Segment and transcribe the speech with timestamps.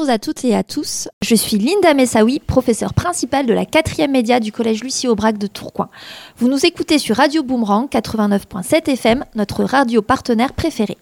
[0.00, 1.08] Bonjour à toutes et à tous.
[1.20, 5.46] Je suis Linda Messaoui, professeure principale de la 4e média du collège Lucie Aubrac de
[5.46, 5.90] Tourcoing.
[6.40, 10.96] Vous nous écoutez sur Radio Boomerang 89.7 FM, notre radio partenaire préféré.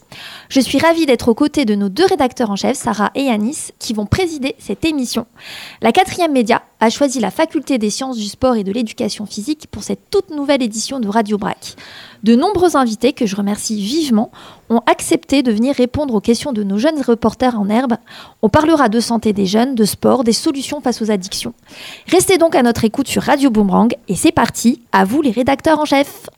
[0.48, 3.69] Je suis ravie d'être aux côtés de nos deux rédacteurs en chef, Sarah et Yanis,
[3.78, 5.27] qui vont présider cette émission.
[5.80, 9.69] La 4e média a choisi la faculté des sciences du sport et de l'éducation physique
[9.70, 11.77] pour cette toute nouvelle édition de Radio Brac.
[12.25, 14.33] De nombreux invités, que je remercie vivement,
[14.70, 17.95] ont accepté de venir répondre aux questions de nos jeunes reporters en herbe.
[18.42, 21.55] On parlera de santé des jeunes, de sport, des solutions face aux addictions.
[22.09, 25.79] Restez donc à notre écoute sur Radio Boomerang et c'est parti, à vous les rédacteurs
[25.79, 26.29] en chef.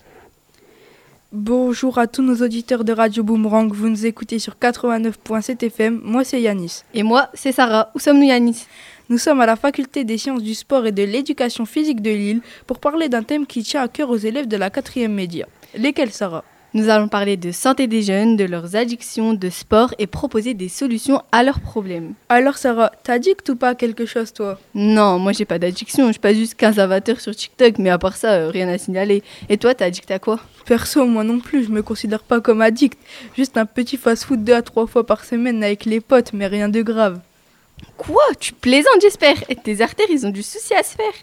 [1.32, 6.24] Bonjour à tous nos auditeurs de Radio Boomerang, vous nous écoutez sur 89.7 FM, moi
[6.24, 6.82] c'est Yanis.
[6.92, 8.66] Et moi c'est Sarah, où sommes-nous Yanis?
[9.08, 12.40] Nous sommes à la faculté des sciences du sport et de l'éducation physique de Lille
[12.66, 15.46] pour parler d'un thème qui tient à cœur aux élèves de la 4e média.
[15.76, 16.44] Lesquels Sarah?
[16.72, 20.68] Nous allons parler de santé des jeunes, de leurs addictions, de sport et proposer des
[20.68, 22.14] solutions à leurs problèmes.
[22.28, 24.56] Alors Sarah, t'addictes ou pas quelque chose toi?
[24.74, 28.16] Non, moi j'ai pas d'addiction, je passe juste 15 avateurs sur TikTok, mais à part
[28.16, 29.24] ça, euh, rien à signaler.
[29.48, 30.38] Et toi, t'es addict à quoi?
[30.64, 32.96] Perso, moi non plus, je me considère pas comme addict.
[33.36, 36.68] Juste un petit fast-food deux à trois fois par semaine avec les potes, mais rien
[36.68, 37.18] de grave.
[37.96, 38.22] Quoi?
[38.38, 41.14] Tu plaisantes, j'espère Et tes artères, ils ont du souci à se faire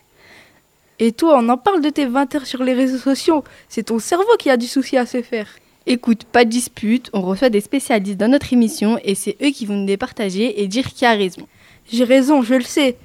[1.00, 3.44] Et toi, on en parle de tes 20 heures sur les réseaux sociaux.
[3.70, 5.48] C'est ton cerveau qui a du souci à se faire.
[5.86, 9.66] Écoute, pas de dispute, on reçoit des spécialistes dans notre émission et c'est eux qui
[9.66, 11.48] vont nous les partager et dire qui a raison.
[11.90, 12.98] J'ai raison, je le sais.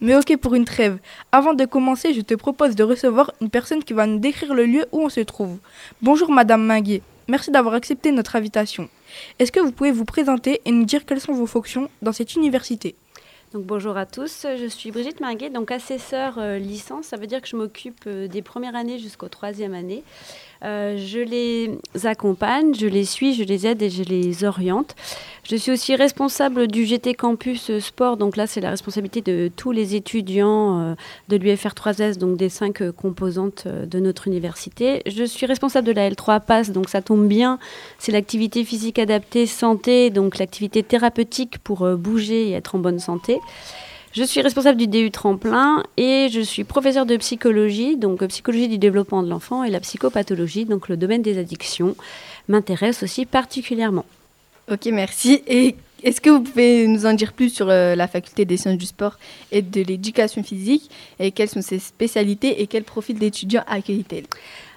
[0.00, 0.98] Mais ok pour une trêve.
[1.30, 4.64] Avant de commencer, je te propose de recevoir une personne qui va nous décrire le
[4.64, 5.58] lieu où on se trouve.
[6.00, 7.02] Bonjour Madame Minguet.
[7.28, 8.88] Merci d'avoir accepté notre invitation.
[9.38, 12.34] Est-ce que vous pouvez vous présenter et nous dire quelles sont vos fonctions dans cette
[12.34, 12.96] université?
[13.52, 17.42] Donc bonjour à tous, je suis Brigitte Minguet, donc assesseur euh, licence, ça veut dire
[17.42, 20.04] que je m'occupe euh, des premières années jusqu'aux troisième année.
[20.64, 24.94] Euh, je les accompagne, je les suis, je les aide et je les oriente.
[25.42, 29.72] Je suis aussi responsable du GT Campus Sport, donc là c'est la responsabilité de tous
[29.72, 30.94] les étudiants euh,
[31.28, 35.02] de l'UFR 3S, donc des cinq euh, composantes de notre université.
[35.06, 37.58] Je suis responsable de la L3 PASS, donc ça tombe bien,
[37.98, 43.40] c'est l'activité physique adaptée santé, donc l'activité thérapeutique pour bouger et être en bonne santé.
[44.12, 48.76] Je suis responsable du DU Tremplin et je suis professeur de psychologie, donc psychologie du
[48.76, 51.96] développement de l'enfant et la psychopathologie, donc le domaine des addictions,
[52.46, 54.04] m'intéresse aussi particulièrement.
[54.70, 55.42] Ok, merci.
[55.46, 58.78] Et est-ce que vous pouvez nous en dire plus sur euh, la faculté des sciences
[58.78, 59.18] du sport
[59.52, 60.90] et de l'éducation physique
[61.20, 64.24] et quelles sont ses spécialités et quel profil d'étudiants accueille-t-elle?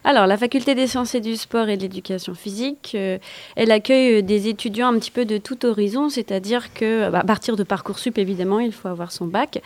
[0.04, 3.18] Alors, la faculté des sciences et du sport et de l'éducation physique, euh,
[3.56, 7.24] elle accueille euh, des étudiants un petit peu de tout horizon, c'est-à-dire que bah, à
[7.24, 9.62] partir de Parcoursup, évidemment, il faut avoir son bac.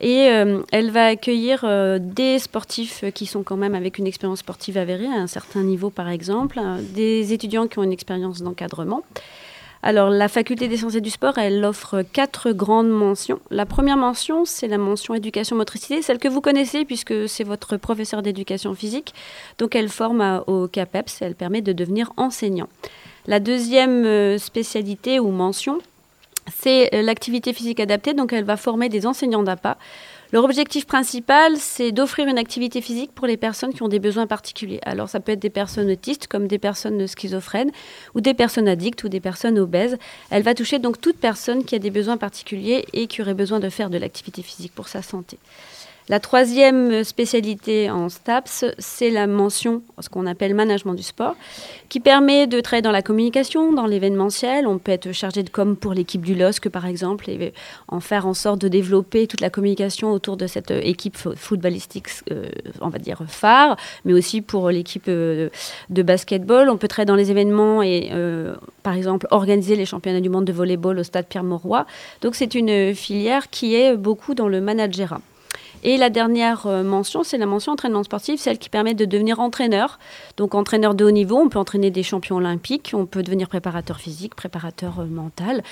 [0.00, 0.28] Et
[0.72, 1.64] elle va accueillir
[2.00, 5.90] des sportifs qui sont quand même avec une expérience sportive avérée, à un certain niveau
[5.90, 6.60] par exemple,
[6.94, 9.02] des étudiants qui ont une expérience d'encadrement.
[9.86, 13.38] Alors, la faculté des sciences et du sport, elle offre quatre grandes mentions.
[13.52, 17.76] La première mention, c'est la mention éducation motricité, celle que vous connaissez puisque c'est votre
[17.76, 19.14] professeur d'éducation physique.
[19.58, 22.68] Donc, elle forme au CAPEPS elle permet de devenir enseignant.
[23.28, 25.78] La deuxième euh, spécialité ou mention,
[26.52, 28.12] c'est euh, l'activité physique adaptée.
[28.12, 29.78] Donc, elle va former des enseignants d'APA
[30.32, 34.26] leur objectif principal, c'est d'offrir une activité physique pour les personnes qui ont des besoins
[34.26, 34.80] particuliers.
[34.84, 37.70] Alors ça peut être des personnes autistes comme des personnes schizophrènes
[38.14, 39.96] ou des personnes addictes ou des personnes obèses.
[40.30, 43.60] Elle va toucher donc toute personne qui a des besoins particuliers et qui aurait besoin
[43.60, 45.38] de faire de l'activité physique pour sa santé.
[46.08, 51.34] La troisième spécialité en STAPS, c'est la mention, ce qu'on appelle management du sport,
[51.88, 54.68] qui permet de travailler dans la communication, dans l'événementiel.
[54.68, 57.52] On peut être chargé de com pour l'équipe du LOSC, par exemple, et
[57.88, 62.50] en faire en sorte de développer toute la communication autour de cette équipe footballistique, euh,
[62.80, 65.48] on va dire, phare, mais aussi pour l'équipe euh,
[65.90, 66.70] de basketball.
[66.70, 68.54] On peut travailler dans les événements et, euh,
[68.84, 71.84] par exemple, organiser les championnats du monde de volleyball au stade Pierre-Mauroy.
[72.20, 75.20] Donc, c'est une filière qui est beaucoup dans le managerat.
[75.82, 79.40] Et la dernière euh, mention, c'est la mention entraînement sportif, celle qui permet de devenir
[79.40, 79.98] entraîneur.
[80.36, 83.98] Donc entraîneur de haut niveau, on peut entraîner des champions olympiques, on peut devenir préparateur
[83.98, 85.62] physique, préparateur euh, mental,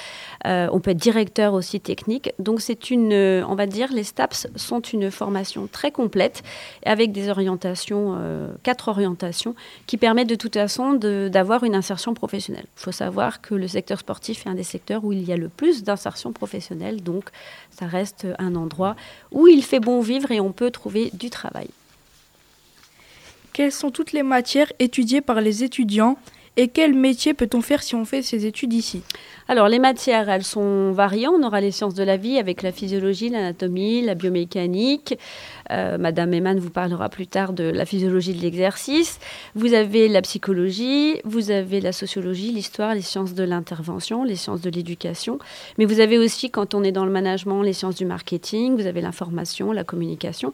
[0.47, 2.33] euh, on peut être directeur aussi technique.
[2.39, 6.43] Donc c'est une, on va dire, les STAPS sont une formation très complète
[6.85, 8.19] avec des orientations,
[8.62, 9.55] quatre orientations,
[9.87, 12.67] qui permettent de toute façon d'avoir une insertion professionnelle.
[12.77, 15.37] Il faut savoir que le secteur sportif est un des secteurs où il y a
[15.37, 17.31] le plus d'insertion professionnelle, donc
[17.71, 18.97] ça reste un endroit
[19.33, 21.69] où il fait bon vivre et on peut trouver du travail.
[23.52, 26.19] Quelles sont toutes les matières étudiées par les étudiants
[26.56, 29.03] et quel métier peut-on faire si on fait ces études ici?
[29.49, 31.35] Alors, les matières, elles sont variantes.
[31.39, 35.19] On aura les sciences de la vie avec la physiologie, l'anatomie, la biomécanique.
[35.71, 39.19] Euh, Madame Eman vous parlera plus tard de la physiologie de l'exercice.
[39.55, 44.61] Vous avez la psychologie, vous avez la sociologie, l'histoire, les sciences de l'intervention, les sciences
[44.61, 45.39] de l'éducation.
[45.77, 48.87] Mais vous avez aussi, quand on est dans le management, les sciences du marketing, vous
[48.87, 50.53] avez l'information, la communication.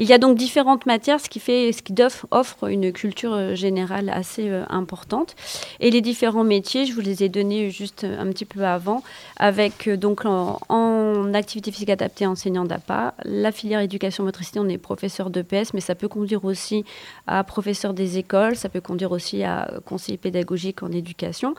[0.00, 1.94] Il y a donc différentes matières, ce qui, fait, ce qui
[2.30, 5.36] offre une culture euh, générale assez euh, importante.
[5.78, 9.02] Et les différents métiers, je vous les ai donnés juste un petit peu avant,
[9.36, 14.78] avec euh, donc en, activité physique adaptée enseignant d'APA, la filière éducation motricité, on est
[14.78, 16.82] professeur de PS, mais ça peut conduire aussi
[17.26, 21.54] à professeur des écoles, ça peut conduire aussi à conseiller pédagogique en éducation.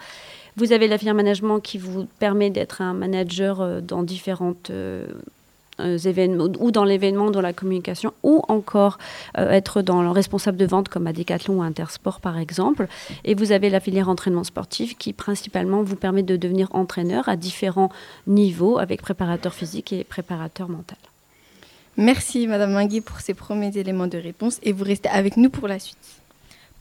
[0.57, 5.05] Vous avez la filière management qui vous permet d'être un manager dans différentes euh,
[6.07, 8.97] événements, ou dans l'événement, dans la communication, ou encore
[9.37, 12.87] euh, être dans le responsable de vente comme à Decathlon ou Intersport par exemple.
[13.23, 17.35] Et vous avez la filière entraînement sportif qui principalement vous permet de devenir entraîneur à
[17.35, 17.89] différents
[18.27, 20.97] niveaux avec préparateur physique et préparateur mental.
[21.97, 25.67] Merci Madame Mangui pour ces premiers éléments de réponse et vous restez avec nous pour
[25.67, 25.97] la suite.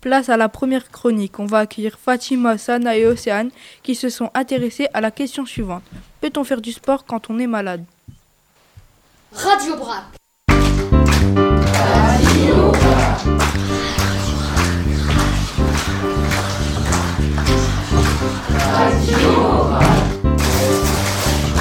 [0.01, 1.39] Place à la première chronique.
[1.39, 3.51] On va accueillir Fatima, Sana et Océane
[3.83, 5.83] qui se sont intéressés à la question suivante.
[6.21, 7.85] Peut-on faire du sport quand on est malade?
[9.33, 10.17] Radio Brac.
[11.79, 12.73] Radio.
[18.73, 19.71] Radio.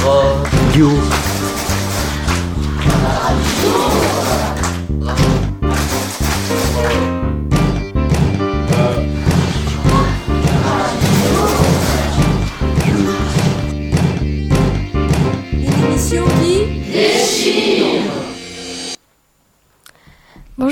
[0.04, 1.29] Radio.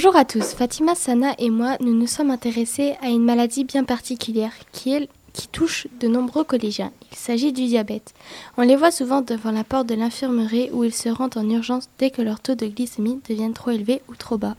[0.08, 3.84] Bonjour à tous, Fatima Sana et moi, nous nous sommes intéressés à une maladie bien
[3.84, 5.10] particulière qui,
[5.52, 6.94] touche de nombreux collégiens.
[7.12, 8.14] Il s'agit du diabète.
[8.56, 11.90] On les voit souvent devant la porte de l'infirmerie où ils se rendent en urgence
[12.00, 14.56] dès que leur taux de glycémie devient trop élevé ou trop bas.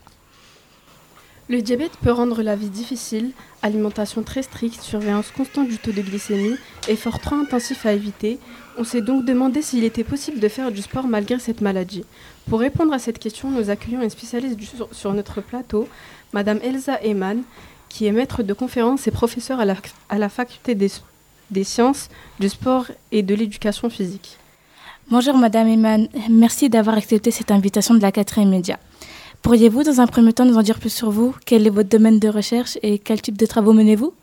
[1.49, 3.31] Le diabète peut rendre la vie difficile,
[3.63, 6.57] alimentation très stricte, surveillance constante du taux de glycémie,
[6.87, 8.37] efforts trop intensifs à éviter.
[8.77, 12.05] On s'est donc demandé s'il était possible de faire du sport malgré cette maladie.
[12.49, 14.57] Pour répondre à cette question, nous accueillons une spécialiste
[14.91, 15.87] sur, notre plateau,
[16.33, 17.43] Madame Elsa Eman,
[17.89, 22.09] qui est maître de conférences et professeure à la, faculté des, sciences,
[22.39, 24.37] du sport et de l'éducation physique.
[25.11, 28.79] Bonjour Madame Eman, merci d'avoir accepté cette invitation de la 4 Média.
[29.41, 31.33] Pourriez-vous, dans un premier temps, nous en dire plus sur vous?
[31.45, 34.13] Quel est votre domaine de recherche et quel type de travaux menez-vous?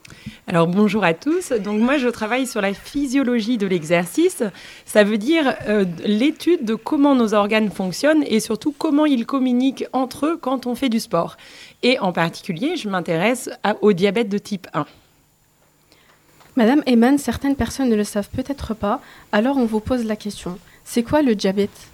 [0.46, 1.52] Alors bonjour à tous.
[1.52, 4.42] Donc moi, je travaille sur la physiologie de l'exercice.
[4.84, 9.86] Ça veut dire euh, l'étude de comment nos organes fonctionnent et surtout comment ils communiquent
[9.92, 11.36] entre eux quand on fait du sport.
[11.82, 13.48] Et en particulier, je m'intéresse
[13.80, 14.86] au diabète de type 1.
[16.56, 19.00] Madame Eman, certaines personnes ne le savent peut-être pas,
[19.32, 20.58] alors on vous pose la question.
[20.84, 21.88] C'est quoi le diabète?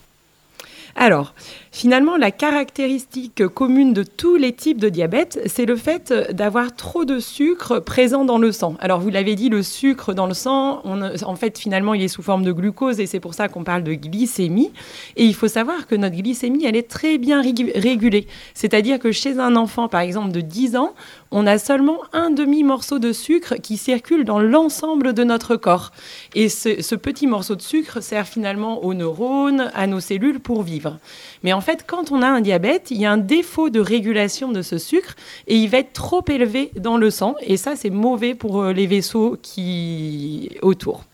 [0.94, 1.34] Alors,
[1.70, 7.04] finalement, la caractéristique commune de tous les types de diabète, c'est le fait d'avoir trop
[7.04, 8.76] de sucre présent dans le sang.
[8.78, 12.22] Alors, vous l'avez dit, le sucre dans le sang, en fait, finalement, il est sous
[12.22, 14.70] forme de glucose et c'est pour ça qu'on parle de glycémie.
[15.16, 18.26] Et il faut savoir que notre glycémie, elle est très bien régulée.
[18.54, 20.94] C'est-à-dire que chez un enfant, par exemple, de 10 ans,
[21.32, 25.90] on a seulement un demi-morceau de sucre qui circule dans l'ensemble de notre corps.
[26.34, 30.98] Et ce, petit morceau de sucre sert finalement aux neurones, à nos cellules pour vivre.
[31.42, 34.52] Mais en fait, quand on a un diabète, il y a un défaut de régulation
[34.52, 35.16] de ce sucre
[35.48, 37.34] et il va être trop élevé dans le sang.
[37.40, 41.04] Et ça, c'est mauvais pour euh, les vaisseaux qui autour.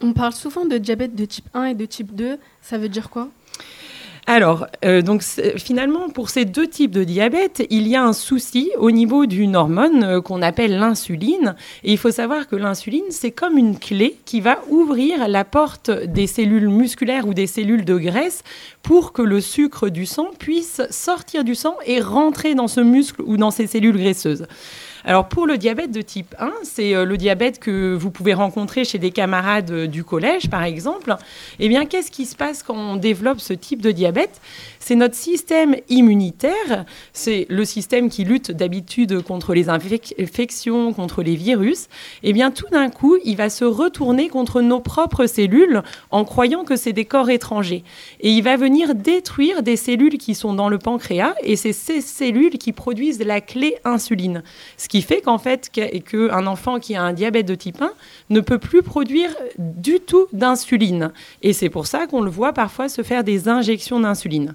[0.00, 2.38] On parle souvent de diabète de type 1 et de type 2.
[2.60, 3.28] Ça veut dire quoi?
[4.30, 5.22] Alors, euh, donc
[5.56, 9.56] finalement, pour ces deux types de diabète, il y a un souci au niveau d'une
[9.56, 11.54] hormone euh, qu'on appelle l'insuline.
[11.82, 15.90] Et il faut savoir que l'insuline, c'est comme une clé qui va ouvrir la porte
[15.90, 18.44] des cellules musculaires ou des cellules de graisse
[18.82, 23.22] pour que le sucre du sang puisse sortir du sang et rentrer dans ce muscle
[23.22, 24.46] ou dans ces cellules graisseuses.
[25.08, 28.84] Alors pour le diabète de type 1, c'est euh, le diabète que vous pouvez rencontrer
[28.84, 31.16] chez des camarades euh, du collège par exemple.
[31.58, 34.38] Eh bien, qu'est-ce qui se passe quand on développe ce type de diabète?
[34.80, 41.36] C'est notre système immunitaire, c'est le système qui lutte d'habitude contre les infections, contre les
[41.36, 41.84] virus.
[42.22, 46.24] Et eh bien tout d'un coup, il va se retourner contre nos propres cellules en
[46.24, 47.84] croyant que c'est des corps étrangers.
[48.20, 52.00] Et il va venir détruire des cellules qui sont dans le pancréas et c'est ces
[52.00, 54.42] cellules qui produisent la clé insuline.
[54.76, 57.92] Ce qui fait qu'en fait, qu'un enfant qui a un diabète de type 1
[58.30, 61.12] ne peut plus produire du tout d'insuline.
[61.42, 64.54] Et c'est pour ça qu'on le voit parfois se faire des injections d'insuline.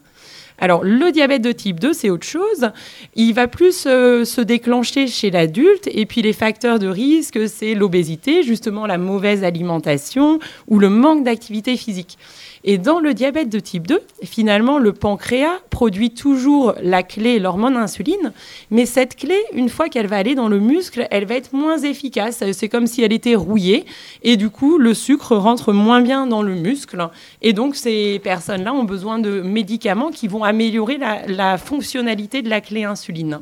[0.63, 2.69] Alors, le diabète de type 2, c'est autre chose.
[3.15, 5.89] Il va plus euh, se déclencher chez l'adulte.
[5.91, 10.39] Et puis, les facteurs de risque, c'est l'obésité, justement la mauvaise alimentation
[10.69, 12.17] ou le manque d'activité physique.
[12.65, 17.75] Et dans le diabète de type 2, finalement, le pancréas produit toujours la clé, l'hormone
[17.75, 18.31] insuline,
[18.71, 21.77] mais cette clé, une fois qu'elle va aller dans le muscle, elle va être moins
[21.77, 22.41] efficace.
[22.53, 23.85] C'est comme si elle était rouillée,
[24.21, 27.09] et du coup, le sucre rentre moins bien dans le muscle.
[27.41, 32.61] Et donc, ces personnes-là ont besoin de médicaments qui vont améliorer la, fonctionnalité de la
[32.61, 33.39] clé insuline.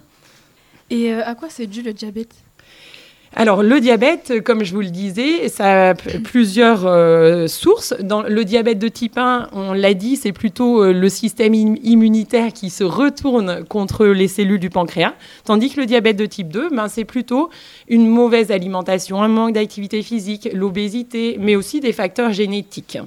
[0.90, 2.34] Et euh, à quoi c'est dû le diabète?
[3.34, 7.94] Alors, le diabète, comme je vous le disais, ça a plusieurs euh, sources.
[8.02, 12.52] Dans le diabète de type 1, on l'a dit, c'est plutôt euh, le système immunitaire
[12.52, 15.14] qui se retourne contre les cellules du pancréas,
[15.46, 17.50] tandis que le diabète de type 2, ben, c'est plutôt
[17.88, 22.98] une mauvaise alimentation, un manque d'activité physique, l'obésité, mais aussi des facteurs génétiques.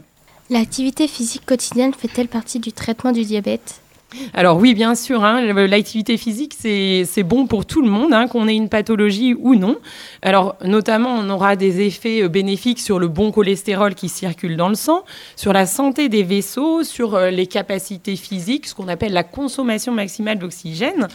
[0.49, 3.84] L'activité physique quotidienne fait-elle partie du traitement du diabète?
[4.33, 8.49] Alors oui, bien sûr, hein, l'activité physique, c'est bon pour tout le monde, hein, qu'on
[8.49, 9.77] ait une pathologie ou non.
[10.23, 14.69] Alors notamment, on aura des effets euh, bénéfiques sur le bon cholestérol qui circule dans
[14.69, 15.05] le sang,
[15.37, 19.93] sur la santé des vaisseaux, sur euh, les capacités physiques, ce qu'on appelle la consommation
[19.93, 21.09] maximale d'oxygène.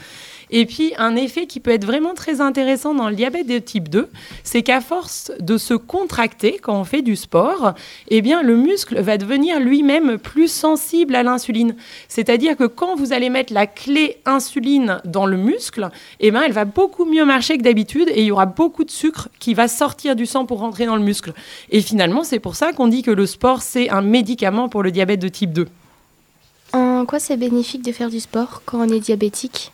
[0.52, 3.90] Et puis, un effet qui peut être vraiment très intéressant dans le diabète de type
[3.90, 4.10] 2,
[4.44, 7.74] c'est qu'à force de se contracter quand on fait du sport,
[8.08, 11.76] eh bien, le muscle va devenir lui-même plus sensible à l'insuline.
[12.08, 15.90] C'est-à-dire que quand vous allez mettre la clé insuline dans le muscle,
[16.20, 18.92] eh bien, elle va beaucoup mieux marcher que d'habitude et il y aura beaucoup de
[18.92, 21.34] sucre qui va sortir du sang pour rentrer dans le muscle.
[21.70, 24.92] Et finalement, c'est pour ça qu'on dit que le sport, c'est un médicament pour le
[24.92, 25.68] diabète de type 2.
[26.74, 29.72] En quoi c'est bénéfique de faire du sport quand on est diabétique?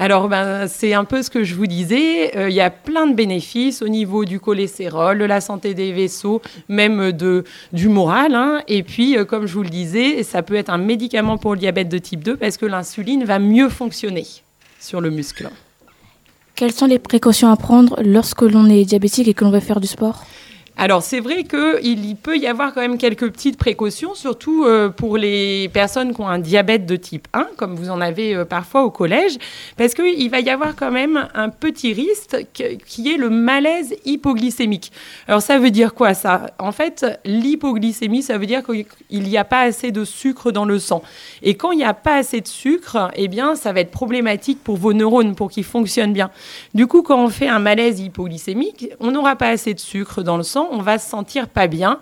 [0.00, 2.36] Alors, ben, c'est un peu ce que je vous disais.
[2.36, 5.90] Euh, il y a plein de bénéfices au niveau du cholestérol, de la santé des
[5.90, 8.36] vaisseaux, même de, du moral.
[8.36, 8.62] Hein.
[8.68, 11.58] Et puis, euh, comme je vous le disais, ça peut être un médicament pour le
[11.58, 14.24] diabète de type 2 parce que l'insuline va mieux fonctionner
[14.78, 15.50] sur le muscle.
[16.54, 19.80] Quelles sont les précautions à prendre lorsque l'on est diabétique et que l'on veut faire
[19.80, 20.24] du sport?
[20.80, 25.16] Alors c'est vrai qu'il peut y avoir quand même quelques petites précautions, surtout euh, pour
[25.16, 28.84] les personnes qui ont un diabète de type 1, comme vous en avez euh, parfois
[28.84, 29.38] au collège,
[29.76, 34.92] parce qu'il va y avoir quand même un petit risque qui est le malaise hypoglycémique.
[35.26, 36.46] Alors ça veut dire quoi ça?
[36.60, 40.78] En fait, l'hypoglycémie, ça veut dire qu'il n'y a pas assez de sucre dans le
[40.78, 41.02] sang.
[41.42, 44.62] Et quand il n'y a pas assez de sucre, eh bien ça va être problématique
[44.62, 46.30] pour vos neurones, pour qu'ils fonctionnent bien.
[46.72, 50.36] Du coup, quand on fait un malaise hypoglycémique, on n'aura pas assez de sucre dans
[50.36, 51.98] le sang on va se sentir pas bien.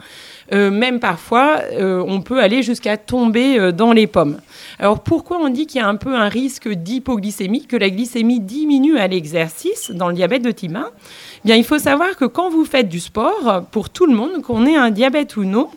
[0.52, 4.38] Euh, même parfois, euh, on peut aller jusqu'à tomber euh, dans les pommes.
[4.78, 8.40] Alors pourquoi on dit qu'il y a un peu un risque d'hypoglycémie, que la glycémie
[8.40, 10.90] diminue à l'exercice dans le diabète de type 1
[11.46, 14.66] Bien, il faut savoir que quand vous faites du sport, pour tout le monde, qu'on
[14.66, 15.70] ait un diabète ou non,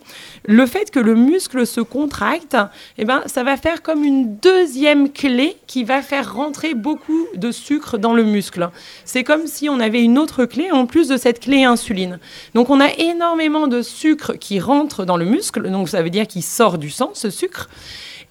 [0.48, 2.58] le fait que le muscle se contracte,
[2.98, 7.52] eh ben, ça va faire comme une deuxième clé qui va faire rentrer beaucoup de
[7.52, 8.72] sucre dans le muscle.
[9.06, 12.18] C'est comme si on avait une autre clé en plus de cette clé insuline.
[12.56, 16.26] Donc on a énormément de sucre qui rentre dans le muscle, donc ça veut dire
[16.26, 17.70] qu'il sort du sang, ce sucre.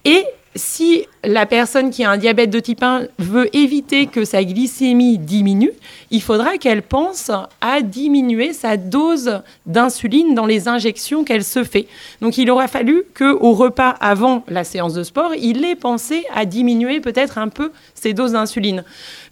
[0.03, 0.25] Et
[0.55, 5.17] si la personne qui a un diabète de type 1 veut éviter que sa glycémie
[5.17, 5.73] diminue,
[6.11, 7.29] il faudra qu'elle pense
[7.61, 11.87] à diminuer sa dose d'insuline dans les injections qu'elle se fait.
[12.21, 16.45] Donc il aura fallu qu'au repas avant la séance de sport, il ait pensé à
[16.45, 18.83] diminuer peut-être un peu ses doses d'insuline.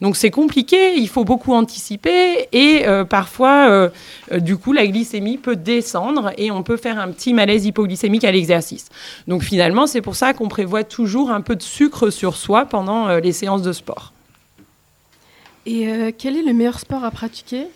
[0.01, 3.89] Donc c'est compliqué, il faut beaucoup anticiper et euh, parfois, euh,
[4.31, 8.23] euh, du coup, la glycémie peut descendre et on peut faire un petit malaise hypoglycémique
[8.23, 8.89] à l'exercice.
[9.27, 13.17] Donc finalement, c'est pour ça qu'on prévoit toujours un peu de sucre sur soi pendant
[13.17, 14.13] les séances de sport.
[15.65, 17.67] Et quel est le meilleur sport à pratiquer?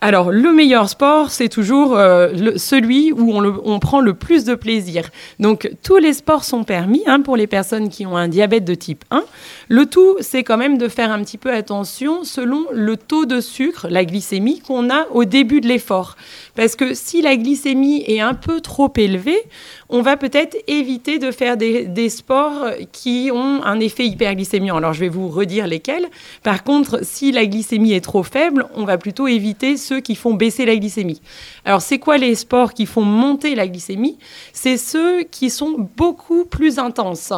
[0.00, 5.10] Alors, le meilleur sport, c'est toujours euh, celui où on, prend le plus de plaisir.
[5.38, 8.74] Donc, tous les sports sont permis hein, pour les personnes qui ont un diabète de
[8.74, 9.24] type 1.
[9.68, 13.40] Le tout, c'est quand même de faire un petit peu attention selon le taux de
[13.40, 16.16] sucre, la glycémie qu'on a au début de l'effort.
[16.54, 19.42] Parce que si la glycémie est un peu trop élevée,
[19.88, 24.76] on va peut-être éviter de faire des, sports qui ont un effet hyperglycémiant.
[24.76, 26.06] Alors, je vais vous redire lesquels.
[26.42, 30.34] Par contre, si la glycémie est trop faible, on va plutôt éviter ceux qui font
[30.34, 31.20] baisser la glycémie.
[31.64, 34.18] Alors, c'est quoi les sports qui font monter la glycémie?
[34.52, 37.32] C'est ceux qui sont beaucoup plus intenses.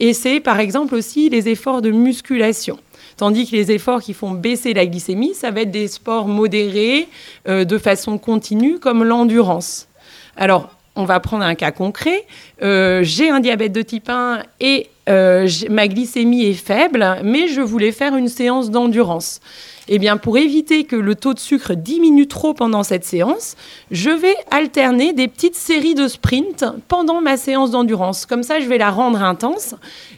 [0.00, 2.78] Et c'est, par exemple, aussi les efforts de musculation.
[3.16, 7.08] Tandis que les efforts qui font baisser la glycémie, ça va être des sports modérés
[7.48, 9.86] euh, de façon continue, comme l'endurance.
[10.36, 12.24] Alors, on va prendre un cas concret.
[12.62, 17.60] Euh, j'ai un diabète de type 1 et euh, ma glycémie est faible, mais je
[17.60, 19.40] voulais faire une séance d'endurance.
[19.88, 23.54] Eh bien, pour éviter que le taux de sucre diminue trop pendant cette séance,
[23.90, 28.24] je vais alterner des petites séries de sprints pendant ma séance d'endurance.
[28.24, 29.74] Comme ça, je vais la rendre intense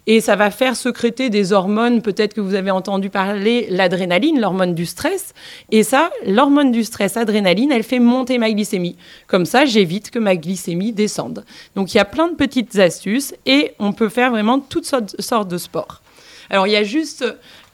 [0.06, 4.75] et ça va faire sécréter des hormones, peut-être que vous avez entendu parler, l'adrénaline, l'hormone
[4.75, 5.35] du stress.
[5.73, 8.96] Et ça, l'hormone du stress, adrénaline, elle fait monter ma glycémie.
[9.26, 11.44] Comme ça, j'évite que ma glycémie descende.
[11.75, 15.20] Donc, il y a plein de petites astuces et on peut faire vraiment toutes sortes,
[15.20, 16.02] sortes de sports.
[16.50, 17.25] Alors, il y a juste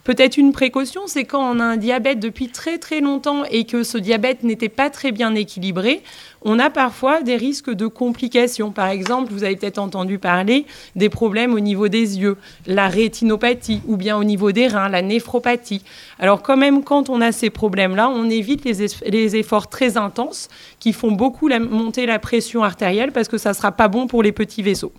[0.04, 3.82] peut-être une précaution, c'est quand on a un diabète depuis très très longtemps et que
[3.82, 6.02] ce diabète n'était pas très bien équilibré,
[6.44, 8.72] on a parfois des risques de complications.
[8.72, 10.66] Par exemple, vous avez peut-être entendu parler
[10.96, 15.02] des problèmes au niveau des yeux, la rétinopathie ou bien au niveau des reins, la
[15.02, 15.82] néphropathie.
[16.18, 19.96] Alors quand même, quand on a ces problèmes-là, on évite les, es- les efforts très
[19.96, 20.48] intenses
[20.80, 24.22] qui font beaucoup monter la pression artérielle parce que ça ne sera pas bon pour
[24.22, 24.92] les petits vaisseaux.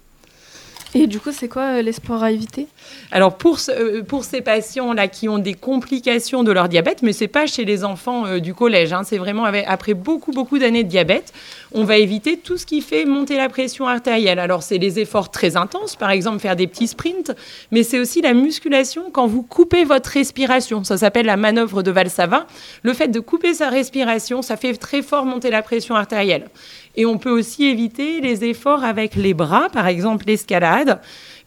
[0.95, 2.67] Et du coup, c'est quoi euh, les sports à éviter?
[3.11, 7.13] Alors pour, ce- euh, pour ces patients-là qui ont des complications de leur diabète, mais
[7.13, 10.83] c'est pas chez les enfants euh, du collège, hein, c'est vraiment après beaucoup beaucoup d'années
[10.83, 11.33] de diabète,
[11.73, 14.37] on va éviter tout ce qui fait monter la pression artérielle.
[14.37, 17.31] Alors c'est les efforts très intenses, par exemple faire des petits sprints,
[17.71, 20.83] mais c'est aussi la musculation quand vous coupez votre respiration.
[20.83, 22.45] Ça s'appelle la manœuvre de Valsava.
[22.83, 26.49] Le fait de couper sa respiration, ça fait très fort monter la pression artérielle.
[26.95, 30.99] Et on peut aussi éviter les efforts avec les bras, par exemple l'escalade,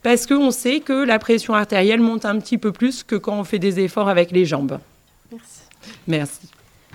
[0.02, 3.44] parce qu'on sait que la pression artérielle monte un petit peu plus que quand on
[3.44, 4.78] fait des efforts avec les jambes.
[5.30, 5.60] Merci.
[6.06, 6.48] Merci.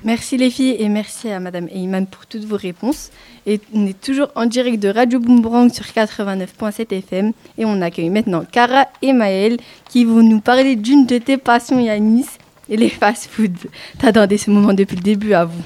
[0.03, 3.11] Merci les filles et merci à Madame Eyman pour toutes vos réponses.
[3.45, 8.09] Et on est toujours en direct de Radio Boomerang sur 89.7 FM et on accueille
[8.09, 9.57] maintenant Cara et Maëlle
[9.89, 12.25] qui vont nous parler d'une de tes passions Yanis
[12.67, 13.55] et les fast-food.
[13.99, 15.63] T'attendais ce moment depuis le début à vous.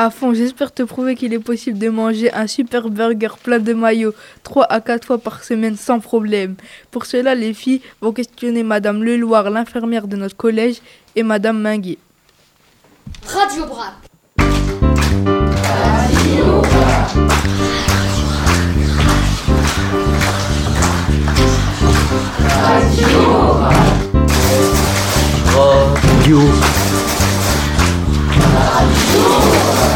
[0.00, 3.72] À fond, j'espère te prouver qu'il est possible de manger un super burger plein de
[3.72, 4.14] maillots
[4.44, 6.54] 3 à 4 fois par semaine sans problème.
[6.92, 10.76] Pour cela, les filles vont questionner Madame Leloir, l'infirmière de notre collège,
[11.16, 11.98] et Madame Minguet.
[13.26, 13.94] Radio Brac.
[16.06, 16.62] Radio.
[28.38, 29.87] Émission qui déchire.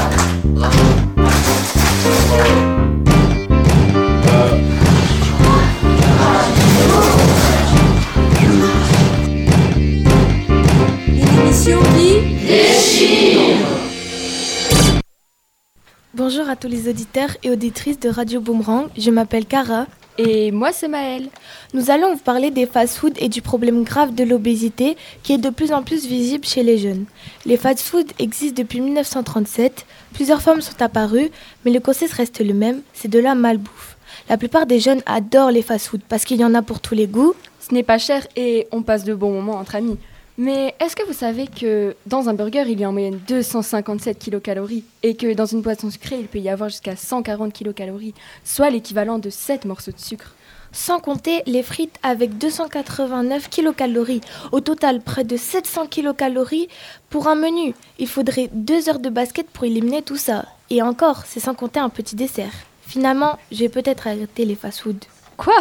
[16.15, 19.87] Bonjour à tous les auditeurs et auditrices de Radio Boomerang, je m'appelle Cara.
[20.19, 21.29] Et moi, c'est Maëlle.
[21.73, 25.49] Nous allons vous parler des fast-foods et du problème grave de l'obésité qui est de
[25.49, 27.07] plus en plus visible chez les jeunes.
[27.47, 31.31] Les fast-foods existent depuis 1937, plusieurs formes sont apparues,
[31.65, 33.97] mais le concept reste le même, c'est de la malbouffe.
[34.29, 37.07] La plupart des jeunes adorent les fast-foods parce qu'il y en a pour tous les
[37.07, 37.35] goûts.
[37.61, 39.99] Ce n'est pas cher et on passe de bons moments entre amis.
[40.39, 44.19] Mais est-ce que vous savez que dans un burger, il y a en moyenne 257
[44.19, 48.15] kilocalories et que dans une boisson sucrée, il peut y avoir jusqu'à 140 kilocalories,
[48.45, 50.35] soit l'équivalent de 7 morceaux de sucre?
[50.75, 54.23] Sans compter les frites avec 289 kilocalories.
[54.53, 56.69] Au total, près de 700 kilocalories
[57.11, 57.75] pour un menu.
[57.99, 60.47] Il faudrait deux heures de basket pour éliminer tout ça.
[60.71, 62.53] Et encore, c'est sans compter un petit dessert.
[62.87, 65.05] Finalement, je vais peut-être arrêter les fast-foods.
[65.37, 65.59] Quoi?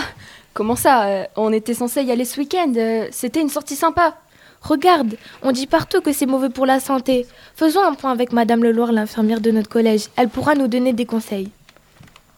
[0.53, 1.07] Comment ça?
[1.07, 2.71] Euh, On était censé y aller ce week-end.
[2.77, 4.15] euh, C'était une sortie sympa.
[4.61, 7.25] Regarde, on dit partout que c'est mauvais pour la santé.
[7.55, 10.07] Faisons un point avec Madame Leloir, l'infirmière de notre collège.
[10.15, 11.49] Elle pourra nous donner des conseils.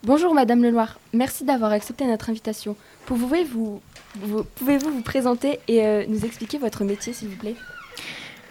[0.04, 2.76] Bonjour Madame Leloir, merci d'avoir accepté notre invitation.
[3.06, 3.82] Pouvez-vous
[4.22, 7.56] vous, pouvez-vous vous présenter et euh, nous expliquer votre métier s'il vous plaît?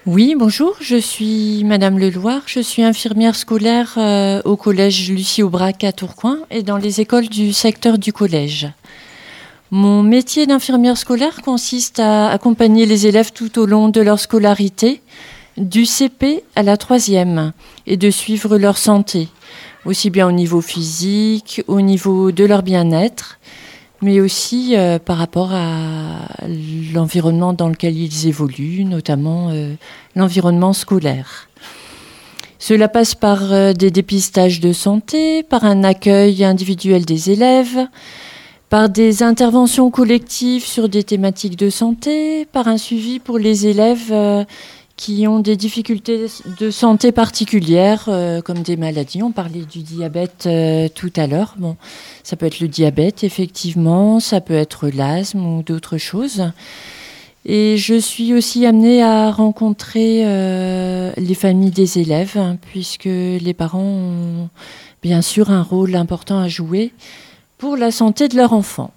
[0.06, 5.85] Oui, bonjour, je suis Madame Leloir, je suis infirmière scolaire euh, au collège Lucie Aubrac
[5.85, 8.68] à Tourcoing et dans les écoles du secteur du collège.
[9.74, 15.00] Mon métier d'infirmière scolaire consiste à accompagner les élèves tout au long de leur scolarité,
[15.56, 17.54] du CP à la troisième,
[17.87, 19.28] et de suivre leur santé,
[19.87, 23.38] aussi bien au niveau physique, au niveau de leur bien-être,
[24.02, 26.18] mais aussi euh, par rapport à
[26.92, 29.72] l'environnement dans lequel ils évoluent, notamment euh,
[30.14, 31.48] l'environnement scolaire.
[32.58, 37.88] Cela passe par euh, des dépistages de santé, par un accueil individuel des élèves,
[38.72, 44.11] par des interventions collectives sur des thématiques de santé, par un suivi pour les élèves
[44.11, 44.44] euh,
[44.96, 46.24] qui ont des difficultés
[46.58, 49.22] de santé particulières, euh, comme des maladies.
[49.22, 51.54] On parlait du diabète euh, tout à l'heure.
[52.22, 56.50] Ça peut être le diabète, effectivement, ça peut être l'asthme ou d'autres choses.
[57.44, 60.24] Et je suis aussi amenée à rencontrer
[61.18, 64.48] les familles des élèves, hein, puisque les parents ont
[65.02, 66.90] bien sûr un rôle important à jouer
[67.62, 68.90] pour la santé de leur enfant.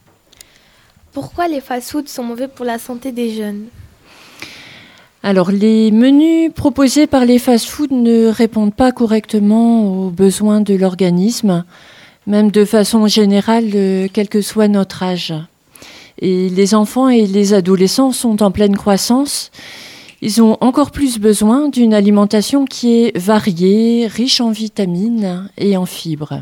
[1.13, 3.65] Pourquoi les fast-foods sont mauvais pour la santé des jeunes?
[5.21, 11.63] Alors, les menus proposés par les fast-foods ne répondent pas correctement aux besoins de l'organisme,
[12.25, 15.32] même de façon générale, euh, quel que soit notre âge.
[16.19, 19.51] Et les enfants et les adolescents sont en pleine croissance.
[20.23, 25.86] Ils ont encore plus besoin d'une alimentation qui est variée, riche en vitamines et en
[25.86, 26.41] fibres.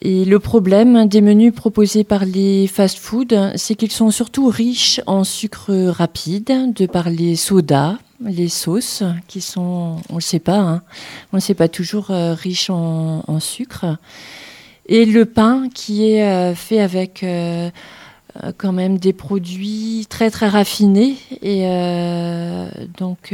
[0.00, 5.24] Et le problème des menus proposés par les fast-foods, c'est qu'ils sont surtout riches en
[5.24, 10.82] sucre rapide, de par les sodas, les sauces, qui sont, on ne sait pas, hein,
[11.32, 13.98] on ne sait pas toujours euh, riches en, sucre,
[14.86, 17.70] et le pain qui est euh, fait avec euh,
[18.56, 21.64] quand même des produits très très raffinés et
[22.98, 23.32] donc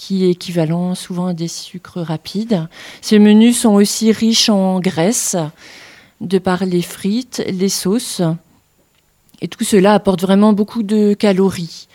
[0.00, 2.66] qui est équivalent souvent à des sucres rapides.
[3.02, 5.36] Ces menus sont aussi riches en graisse
[6.22, 8.22] de par les frites, les sauces
[9.42, 11.86] et tout cela apporte vraiment beaucoup de calories.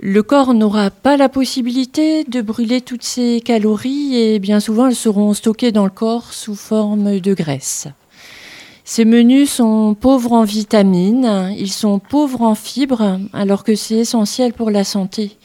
[0.00, 4.96] Le corps n'aura pas la possibilité de brûler toutes ces calories et bien souvent elles
[4.96, 7.88] seront stockées dans le corps sous forme de graisse.
[8.84, 14.54] Ces menus sont pauvres en vitamines, ils sont pauvres en fibres, alors que c'est essentiel
[14.54, 15.36] pour la santé.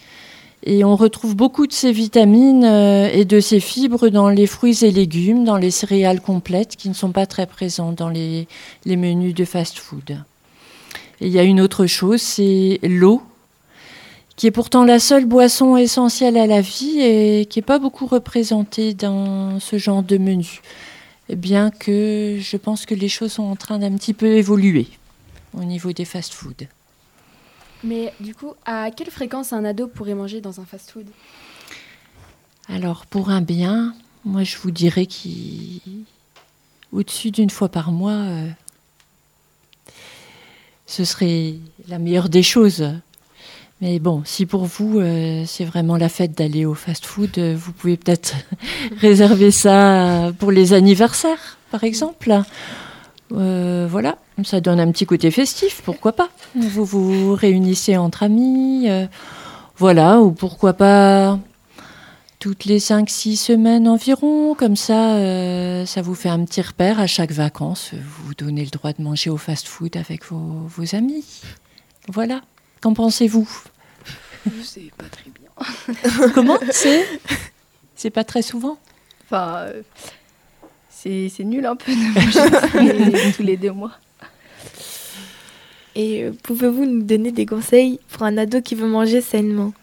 [0.63, 4.83] Et on retrouve beaucoup de ces vitamines euh, et de ces fibres dans les fruits
[4.83, 8.47] et légumes, dans les céréales complètes, qui ne sont pas très présentes dans les,
[8.85, 10.23] menus de fast-food.
[11.21, 13.21] Et il y a une autre chose, c'est l'eau,
[14.35, 18.05] qui est pourtant la seule boisson essentielle à la vie et qui n'est pas beaucoup
[18.05, 20.61] représentée dans ce genre de menu
[21.35, 24.87] bien que je pense que les choses sont en train d'un petit peu évoluer
[25.53, 26.67] au niveau des fast-foods.
[27.83, 31.05] Mais du coup, à quelle fréquence un ado pourrait manger dans un fast-food?
[32.69, 33.93] Alors, pour un bien,
[34.25, 35.07] moi je vous dirais
[36.91, 38.49] qu'au-dessus d'une fois par mois, euh,
[40.85, 41.55] ce serait
[41.87, 42.91] la meilleure des choses.
[43.79, 47.71] Mais bon, si pour vous, euh, c'est vraiment la fête d'aller au fast-food, euh, vous
[47.71, 48.35] pouvez peut-être
[48.97, 52.41] réserver ça pour les anniversaires, par exemple.
[53.29, 56.29] Voilà, ça donne un petit côté festif, pourquoi pas.
[56.55, 59.07] Vous vous réunissez entre amis, euh,
[59.77, 61.39] voilà, ou pourquoi pas
[62.39, 67.07] toutes les 5-6 semaines environ, comme ça, euh, ça vous fait un petit repère à
[67.07, 67.91] chaque vacances.
[67.93, 71.25] Vous vous donnez le droit de manger au fast-food avec vos, vos amis.
[72.07, 72.41] Voilà.
[72.79, 73.49] Qu'en pensez-vous?
[74.63, 76.29] C'est pas très bien.
[76.35, 76.59] Comment?
[76.71, 77.05] C'est?
[77.95, 78.77] C'est pas très souvent?
[79.25, 79.81] Enfin, euh,
[80.89, 83.93] c'est nul un peu de manger tous les deux mois.
[85.97, 89.73] Et euh, pouvez-vous nous donner des conseils pour un ado qui veut manger sainement?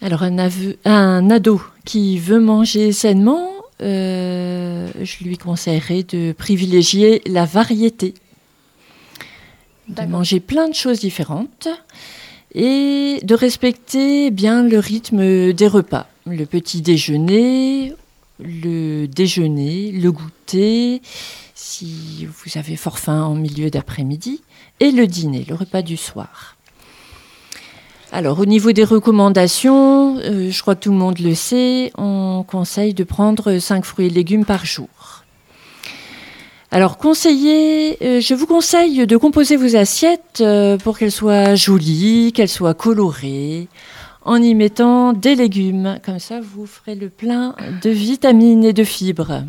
[0.00, 3.50] Alors, un, aveu- un ado qui veut manger sainement,
[3.82, 8.14] euh, je lui conseillerais de privilégier la variété,
[9.88, 11.68] de manger plein de choses différentes
[12.54, 16.08] et de respecter bien le rythme des repas.
[16.24, 17.92] Le petit déjeuner,
[18.38, 21.02] le déjeuner, le goûter,
[21.54, 24.40] si vous avez fort faim en milieu d'après-midi,
[24.80, 26.56] et le dîner, le repas du soir.
[28.12, 32.44] Alors, au niveau des recommandations, euh, je crois que tout le monde le sait, on
[32.46, 34.88] conseille de prendre 5 fruits et légumes par jour.
[36.72, 42.32] Alors, conseiller, euh, je vous conseille de composer vos assiettes euh, pour qu'elles soient jolies,
[42.32, 43.68] qu'elles soient colorées,
[44.24, 45.98] en y mettant des légumes.
[46.04, 49.44] Comme ça, vous ferez le plein de vitamines et de fibres.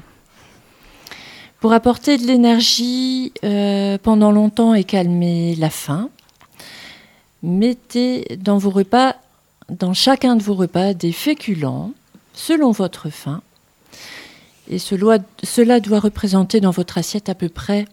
[1.61, 6.09] Pour apporter de l'énergie euh, pendant longtemps et calmer la faim,
[7.43, 9.15] mettez dans vos repas,
[9.69, 11.93] dans chacun de vos repas, des féculents
[12.33, 13.43] selon votre faim.
[14.71, 17.85] Et cela, cela doit représenter dans votre assiette à peu près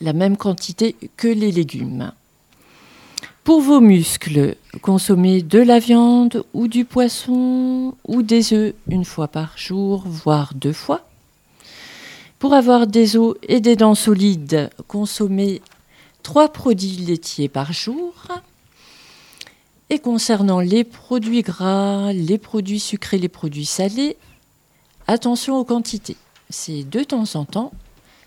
[0.00, 2.12] la même quantité que les légumes.
[3.44, 9.28] Pour vos muscles, consommez de la viande ou du poisson ou des œufs une fois
[9.28, 11.07] par jour, voire deux fois.
[12.38, 15.60] Pour avoir des os et des dents solides, consommez
[16.22, 18.14] trois produits laitiers par jour.
[19.90, 24.16] Et concernant les produits gras, les produits sucrés, les produits salés,
[25.08, 26.16] attention aux quantités.
[26.48, 27.72] C'est de temps en temps,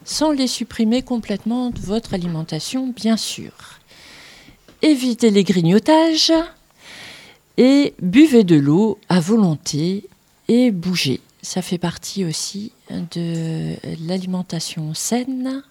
[0.03, 3.53] sans les supprimer complètement de votre alimentation, bien sûr.
[4.81, 6.33] Évitez les grignotages
[7.57, 10.09] et buvez de l'eau à volonté
[10.49, 11.21] et bougez.
[11.43, 12.71] Ça fait partie aussi
[13.11, 13.75] de
[14.05, 15.63] l'alimentation saine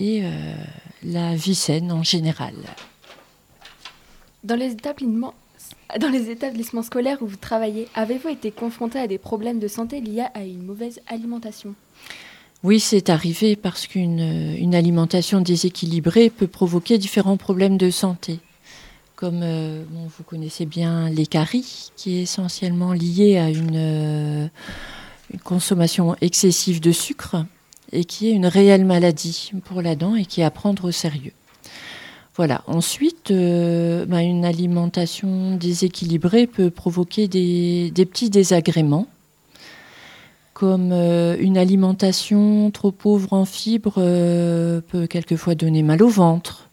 [0.00, 0.54] et euh,
[1.04, 2.54] la vie saine en général.
[4.44, 5.34] Dans les établissements,
[6.00, 10.00] dans les établissements scolaires où vous travaillez, avez-vous été confronté à des problèmes de santé
[10.00, 11.74] liés à une mauvaise alimentation?
[12.64, 14.20] Oui, c'est arrivé parce qu'une
[14.56, 18.38] une alimentation déséquilibrée peut provoquer différents problèmes de santé,
[19.16, 24.48] comme euh, bon, vous connaissez bien les caries, qui est essentiellement liée à une, euh,
[25.32, 27.44] une consommation excessive de sucre
[27.92, 30.90] et qui est une réelle maladie pour la dent et qui est à prendre au
[30.90, 31.32] sérieux.
[32.34, 32.62] Voilà.
[32.66, 39.06] Ensuite, euh, bah, une alimentation déséquilibrée peut provoquer des, petits désagréments,
[40.54, 46.70] comme euh, une alimentation trop pauvre en fibres euh, peut quelquefois donner mal au ventre,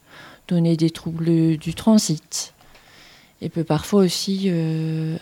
[0.48, 2.54] donner des troubles du transit,
[3.42, 4.52] et peut parfois aussi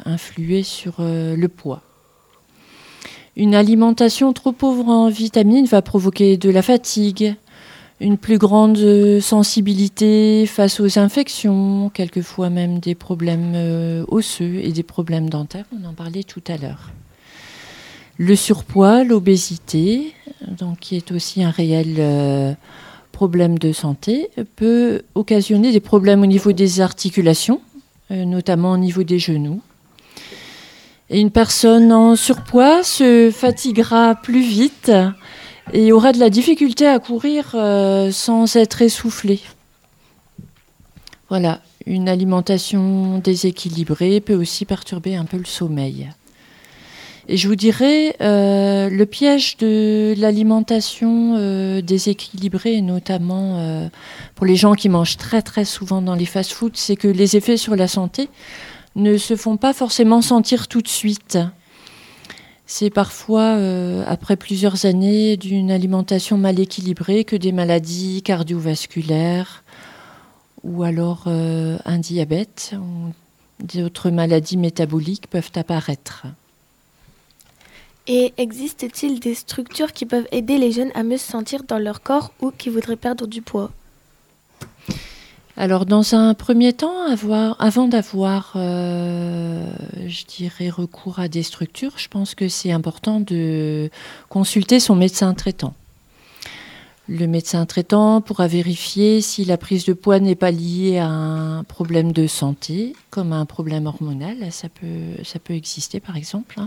[0.05, 1.86] influer sur le poids.
[3.39, 7.35] Une alimentation trop pauvre en vitamines va provoquer de la fatigue,
[7.99, 14.71] une plus grande euh, sensibilité face aux infections, quelquefois même des problèmes euh, osseux et
[14.71, 16.89] des problèmes dentaires, on en parlait tout à l'heure.
[18.17, 20.15] Le surpoids, l'obésité,
[20.47, 22.55] donc qui est aussi un réel euh,
[23.11, 27.61] problème de santé, peut occasionner des problèmes au niveau des articulations,
[28.09, 29.61] notamment au niveau des genoux.
[31.09, 34.91] Une personne en surpoids se fatiguera plus vite
[35.71, 39.39] et aura de la difficulté à courir euh, sans être essoufflée.
[41.29, 46.09] Voilà, une alimentation déséquilibrée peut aussi perturber un peu le sommeil.
[47.29, 53.89] Et je vous dirais, euh, le piège de l'alimentation euh, déséquilibrée, notamment
[54.35, 57.57] pour les gens qui mangent très très souvent dans les fast-foods, c'est que les effets
[57.57, 58.29] sur la santé
[58.97, 61.37] ne se font pas forcément sentir tout de suite.
[62.65, 69.63] C'est parfois, euh, après plusieurs années d'une alimentation mal équilibrée, que des maladies cardiovasculaires
[70.63, 73.13] ou alors euh, un diabète ou
[73.63, 76.25] d'autres maladies métaboliques peuvent apparaître.
[78.07, 82.01] Et existe-t-il des structures qui peuvent aider les jeunes à mieux se sentir dans leur
[82.01, 83.71] corps ou qui voudraient perdre du poids?
[85.59, 87.07] Alors, dans un premier temps,
[87.57, 89.65] avant d'avoir, euh,
[90.69, 93.89] recours à des structures, je pense que c'est important de
[94.29, 95.73] consulter son médecin traitant.
[97.09, 101.63] Le médecin traitant pourra vérifier si la prise de poids n'est pas liée à un
[101.63, 104.51] problème de santé, comme un problème hormonal.
[104.51, 106.59] Ça peut, ça peut exister, par exemple.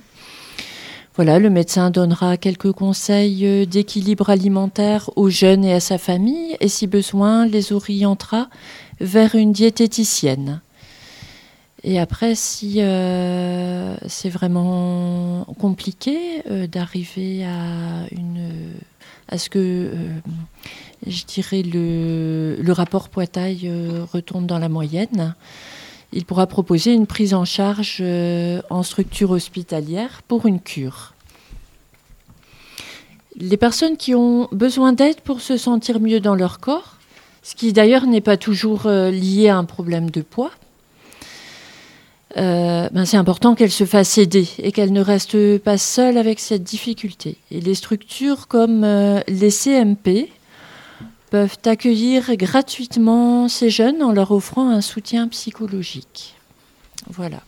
[1.16, 6.56] Voilà, le médecin donnera quelques conseils euh, d'équilibre alimentaire aux jeunes et à sa famille,
[6.60, 8.48] et si besoin, les orientera
[9.00, 10.60] vers une diététicienne.
[11.82, 19.90] Et après, si euh, c'est vraiment compliqué euh, d'arriver à ce que,
[21.06, 25.34] je dirais, le, le rapport poids-taille euh, retombe dans la moyenne,
[26.12, 31.14] il pourra proposer une prise en charge euh, en structure hospitalière pour une cure.
[33.36, 36.96] Les personnes qui ont besoin d'aide pour se sentir mieux dans leur corps,
[37.42, 40.50] ce qui d'ailleurs n'est pas toujours euh, lié à un problème de poids,
[42.36, 46.38] euh, ben, c'est important qu'elles se fassent aider et qu'elles ne restent pas seules avec
[46.38, 47.38] cette difficulté.
[47.50, 48.84] Et les structures comme
[49.26, 50.28] les CMP
[51.30, 56.34] peuvent accueillir gratuitement ces jeunes en leur offrant un soutien psychologique.
[57.08, 57.40] Voilà.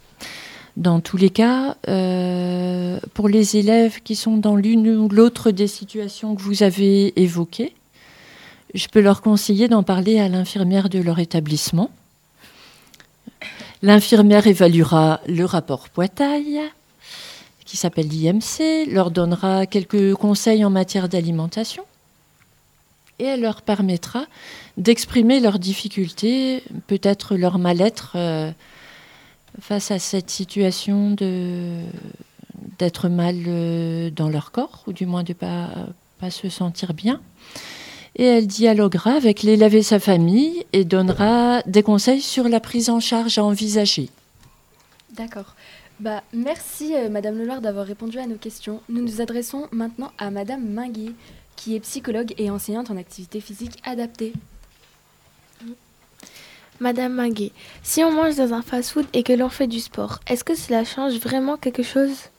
[0.76, 5.66] Dans tous les cas, euh, pour les élèves qui sont dans l'une ou l'autre des
[5.66, 7.74] situations que vous avez évoquées,
[8.72, 11.90] je peux leur conseiller d'en parler à l'infirmière de leur établissement.
[13.82, 16.60] L'infirmière évaluera le rapport poids-taille,
[17.66, 21.84] qui s'appelle l'IMC, leur donnera quelques conseils en matière d'alimentation
[23.22, 24.26] et elle leur permettra
[24.76, 28.50] d'exprimer leurs difficultés, peut-être leur mal-être euh,
[29.60, 31.14] face à cette situation
[32.78, 35.68] d'être mal euh, dans leur corps, ou du moins de ne pas,
[36.18, 37.20] pas se sentir bien.
[38.16, 42.90] Et elle dialoguera avec l'élève et sa famille et donnera des conseils sur la prise
[42.90, 44.10] en charge à envisager.
[45.16, 45.54] D'accord.
[46.00, 48.80] Bah, merci euh, Madame Leloir d'avoir répondu à nos questions.
[48.88, 51.12] Nous nous adressons maintenant à Madame Minguet,
[51.62, 54.32] qui est psychologue et enseignante en activité physique adaptée.
[56.80, 57.52] Madame Minguet,
[57.84, 60.84] si on mange dans un fast-food et que l'on fait du sport, est-ce que cela
[60.84, 62.30] change vraiment quelque chose?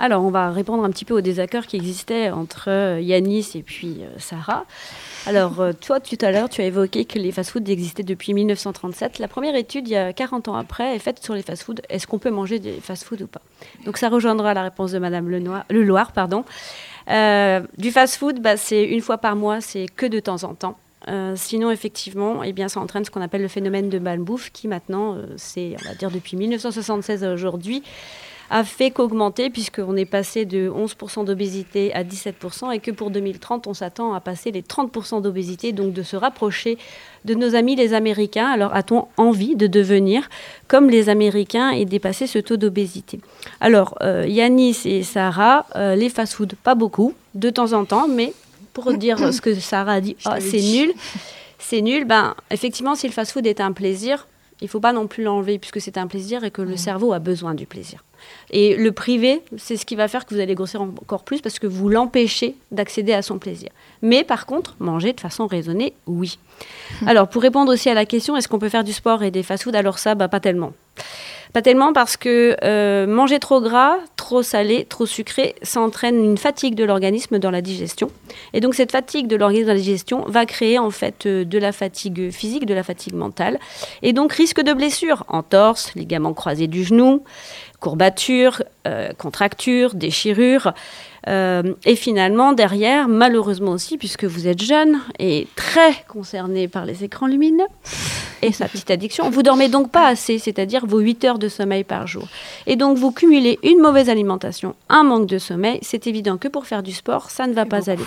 [0.00, 3.62] Alors, on va répondre un petit peu aux désaccords qui existaient entre euh, Yanis et
[3.62, 4.66] puis euh, Sarah.
[5.26, 9.18] Alors, euh, toi, tout à l'heure, tu as évoqué que les fast-foods existaient depuis 1937.
[9.18, 11.80] La première étude, il y a 40 ans après, est faite sur les fast-foods.
[11.88, 13.40] Est-ce qu'on peut manger des fast-foods ou pas?
[13.86, 16.12] Donc, ça rejoindra la réponse de Madame Lenoir, Leloir.
[16.12, 16.44] Pardon.
[17.08, 20.76] Euh, du fast-food, bah, c'est une fois par mois, c'est que de temps en temps.
[21.08, 24.68] Euh, sinon, effectivement, eh bien, ça entraîne ce qu'on appelle le phénomène de malbouffe, qui
[24.68, 27.82] maintenant, c'est, on va dire, depuis 1976 à aujourd'hui,
[28.50, 33.66] a fait qu'augmenter, puisqu'on est passé de 11% d'obésité à 17%, et que pour 2030,
[33.66, 36.78] on s'attend à passer les 30% d'obésité, donc de se rapprocher
[37.24, 38.46] de nos amis les Américains.
[38.46, 40.28] Alors a-t-on envie de devenir
[40.68, 43.20] comme les Américains et dépasser ce taux d'obésité?
[43.60, 48.32] Alors, euh, Yanis et Sarah, euh, les fast-food, pas beaucoup, de temps en temps, mais
[48.72, 50.92] pour dire ce que Sarah a dit, t'avais c'est nul.
[51.58, 52.04] C'est nul.
[52.04, 54.26] Ben, effectivement, si le fast-food est un plaisir,
[54.60, 57.18] il faut pas non plus l'enlever puisque c'est un plaisir et que le cerveau a
[57.18, 58.04] besoin du plaisir.
[58.50, 61.58] Et le privé, c'est ce qui va faire que vous allez grossir encore plus parce
[61.58, 63.70] que vous l'empêchez d'accéder à son plaisir.
[64.02, 66.38] Mais par contre, manger de façon raisonnée, oui.
[67.06, 69.42] Alors, pour répondre aussi à la question, est-ce qu'on peut faire du sport et des
[69.42, 70.72] fast-food Alors ça, bah, pas tellement.
[71.54, 76.36] Pas tellement parce que euh, manger trop gras, trop salé, trop sucré, ça entraîne une
[76.36, 78.10] fatigue de l'organisme dans la digestion.
[78.54, 81.58] Et donc cette fatigue de l'organisme dans la digestion va créer en fait euh, de
[81.58, 83.60] la fatigue physique, de la fatigue mentale.
[84.02, 87.22] Et donc risque de blessure, entorse, ligaments croisés du genou,
[87.84, 90.72] courbatures, euh, contractures, déchirures.
[91.28, 97.04] Euh, et finalement, derrière, malheureusement aussi, puisque vous êtes jeune et très concerné par les
[97.04, 97.66] écrans lumineux
[98.40, 101.84] et sa petite addiction, vous dormez donc pas assez, c'est-à-dire vos 8 heures de sommeil
[101.84, 102.26] par jour.
[102.66, 106.64] Et donc, vous cumulez une mauvaise alimentation, un manque de sommeil, c'est évident que pour
[106.64, 108.04] faire du sport, ça ne va pas aller.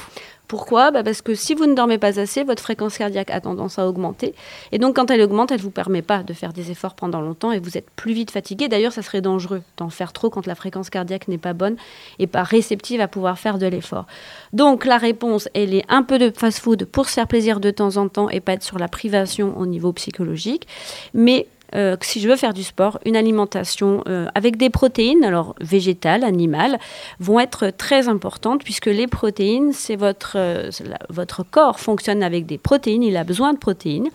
[0.47, 0.91] Pourquoi?
[0.91, 3.87] Bah Parce que si vous ne dormez pas assez, votre fréquence cardiaque a tendance à
[3.87, 4.33] augmenter.
[4.71, 7.19] Et donc, quand elle augmente, elle ne vous permet pas de faire des efforts pendant
[7.19, 8.69] longtemps et vous êtes plus vite fatigué.
[8.69, 11.75] D'ailleurs, ça serait dangereux d'en faire trop quand la fréquence cardiaque n'est pas bonne
[12.19, 14.05] et pas réceptive à pouvoir faire de l'effort.
[14.53, 17.97] Donc, la réponse, elle est un peu de fast-food pour se faire plaisir de temps
[17.97, 20.65] en temps et pas être sur la privation au niveau psychologique.
[21.13, 25.55] Mais euh, si je veux faire du sport, une alimentation euh, avec des protéines, alors
[25.59, 26.79] végétales, animales,
[27.19, 30.69] vont être très importantes puisque les protéines, c'est votre, euh,
[31.09, 34.09] votre corps fonctionne avec des protéines, il a besoin de protéines.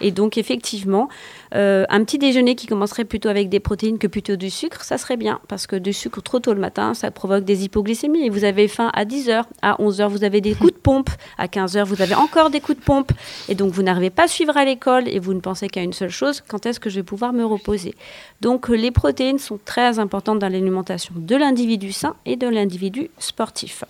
[0.00, 1.08] Et donc effectivement,
[1.54, 4.98] euh, un petit déjeuner qui commencerait plutôt avec des protéines que plutôt du sucre, ça
[4.98, 5.40] serait bien.
[5.48, 8.26] Parce que du sucre trop tôt le matin, ça provoque des hypoglycémies.
[8.26, 11.46] Et vous avez faim à 10h, à 11h vous avez des coups de pompe, à
[11.46, 13.12] 15h vous avez encore des coups de pompe.
[13.48, 15.92] Et donc vous n'arrivez pas à suivre à l'école et vous ne pensez qu'à une
[15.92, 17.94] seule chose, quand est-ce que je vais pouvoir me reposer?
[18.40, 23.84] Donc les protéines sont très importantes dans l'alimentation de l'individu sain et de l'individu sportif.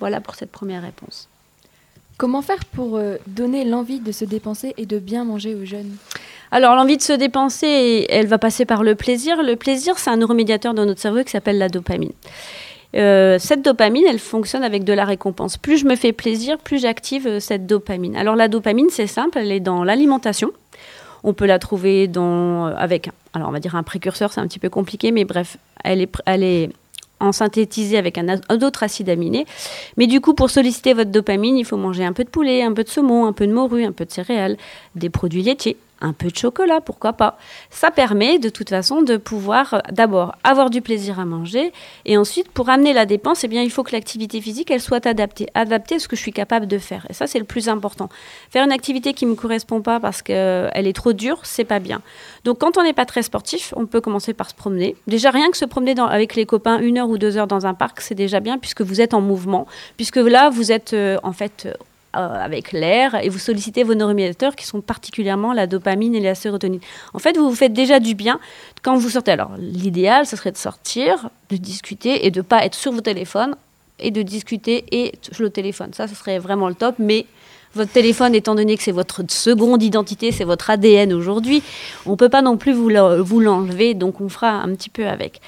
[0.00, 1.29] Voilà pour cette première réponse.
[2.20, 5.96] Comment faire pour euh, donner l'envie de se dépenser et de bien manger aux jeunes?
[6.50, 9.42] Alors, l'envie de se dépenser, elle va passer par le plaisir.
[9.42, 12.12] Le plaisir, c'est un neuromédiateur dans notre cerveau qui s'appelle la dopamine.
[12.94, 15.56] Euh, cette dopamine, elle fonctionne avec de la récompense.
[15.56, 18.14] Plus je me fais plaisir, plus j'active euh, cette dopamine.
[18.16, 20.50] Alors, la dopamine, c'est simple, elle est dans l'alimentation.
[21.24, 24.58] On peut la trouver dans, avec, alors on va dire un précurseur, c'est un petit
[24.58, 26.68] peu compliqué, mais bref, elle est, elle est
[27.20, 29.46] en synthétisée avec un, un autre acide aminé.
[29.96, 32.72] Mais du coup, pour solliciter votre dopamine, il faut manger un peu de poulet, un
[32.72, 34.56] peu de saumon, un peu de morue, un peu de céréales,
[34.94, 37.38] des produits laitiers, un peu de chocolat, pourquoi pas.
[37.70, 41.72] Ça permet de toute façon de pouvoir euh, d'abord avoir du plaisir à manger
[42.04, 45.06] et ensuite pour amener la dépense, eh bien, il faut que l'activité physique elle soit
[45.06, 47.06] adaptée, adaptée à ce que je suis capable de faire.
[47.10, 48.08] Et ça c'est le plus important.
[48.50, 52.00] Faire une activité qui me correspond pas parce qu'elle est trop dure, c'est pas bien.
[52.44, 54.96] Donc quand on n'est pas très sportif, on peut commencer par se promener.
[55.06, 57.74] Déjà rien que se promener avec les copains une heure ou deux heures dans un
[57.74, 61.32] parc, c'est déjà bien puisque vous êtes en mouvement, puisque là vous êtes euh, en
[61.32, 61.74] fait euh, euh,
[62.12, 66.80] avec l'air et vous sollicitez vos neuromédiateurs qui sont particulièrement la dopamine et la sérotonine.
[67.14, 68.40] En fait, vous vous faites déjà du bien
[68.82, 69.30] quand vous sortez.
[69.30, 73.54] Alors, l'idéal, ce serait de sortir, de discuter et de pas être sur vos téléphones
[73.98, 75.90] et de discuter et sur le téléphone.
[75.92, 76.96] Ça, ce serait vraiment le top.
[76.98, 77.26] Mais
[77.74, 81.62] votre téléphone, étant donné que c'est votre seconde identité, c'est votre ADN aujourd'hui,
[82.04, 84.88] on ne peut pas non plus vous l'en- vous l'enlever, donc on fera un petit
[84.90, 85.40] peu avec.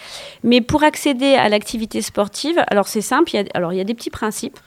[0.45, 4.11] Mais pour accéder à l'activité sportive, alors c'est simple, alors il y a des petits
[4.11, 4.59] principes.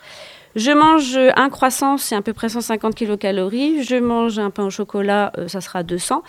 [0.56, 3.84] Je mange un croissant, c'est à peu près 150 kilocalories.
[3.84, 6.24] Je mange un pain au chocolat, euh, ça sera 200.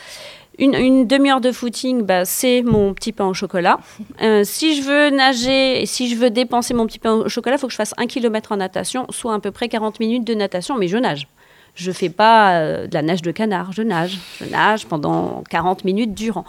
[0.59, 3.79] Une, une demi-heure de footing, bah, c'est mon petit pain au chocolat.
[4.23, 7.57] Euh, si je veux nager et si je veux dépenser mon petit pain au chocolat,
[7.57, 10.25] il faut que je fasse un kilomètre en natation, soit à peu près 40 minutes
[10.25, 11.29] de natation, mais je nage.
[11.75, 14.19] Je fais pas euh, de la nage de canard, je nage.
[14.41, 16.47] Je nage pendant 40 minutes durant.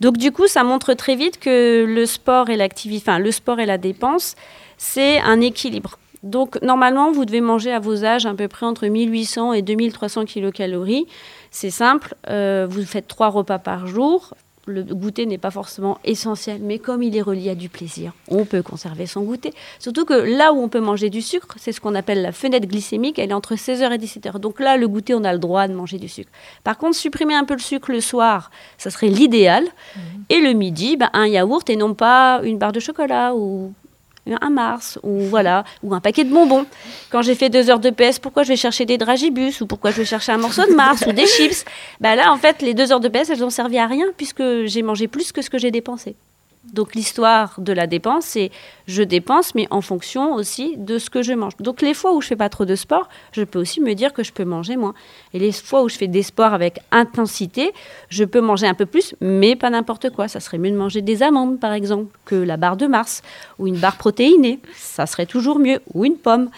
[0.00, 3.60] Donc du coup, ça montre très vite que le sport et l'activité, enfin le sport
[3.60, 4.36] et la dépense,
[4.76, 5.98] c'est un équilibre.
[6.22, 10.26] Donc normalement, vous devez manger à vos âges à peu près entre 1800 et 2300
[10.26, 11.06] kilocalories.
[11.50, 14.34] C'est simple, euh, vous faites trois repas par jour.
[14.66, 18.44] Le goûter n'est pas forcément essentiel, mais comme il est relié à du plaisir, on
[18.44, 19.52] peut conserver son goûter.
[19.80, 22.68] Surtout que là où on peut manger du sucre, c'est ce qu'on appelle la fenêtre
[22.68, 24.38] glycémique, elle est entre 16h et 17h.
[24.38, 26.30] Donc là, le goûter, on a le droit de manger du sucre.
[26.62, 29.64] Par contre, supprimer un peu le sucre le soir, ça serait l'idéal.
[30.28, 33.72] Et le midi, ben, un yaourt et non pas une barre de chocolat ou
[34.40, 36.66] un Mars ou voilà ou un paquet de bonbons.
[37.10, 39.90] Quand j'ai fait deux heures de PS, pourquoi je vais chercher des dragibus ou pourquoi
[39.90, 41.64] je vais chercher un morceau de Mars ou des chips?
[42.00, 44.42] Bah là, en fait, les deux heures de PS, elles ont servi à rien puisque
[44.64, 46.16] j'ai mangé plus que ce que j'ai dépensé.
[46.72, 48.50] Donc l'histoire de la dépense, c'est
[48.86, 51.56] je dépense, mais en fonction aussi de ce que je mange.
[51.58, 54.12] Donc les fois où je fais pas trop de sport, je peux aussi me dire
[54.12, 54.94] que je peux manger moins.
[55.34, 57.72] Et les fois où je fais des sports avec intensité,
[58.08, 60.28] je peux manger un peu plus, mais pas n'importe quoi.
[60.28, 63.22] Ça serait mieux de manger des amandes, par exemple, que la barre de Mars
[63.58, 64.60] ou une barre protéinée.
[64.74, 66.50] Ça serait toujours mieux, ou une pomme.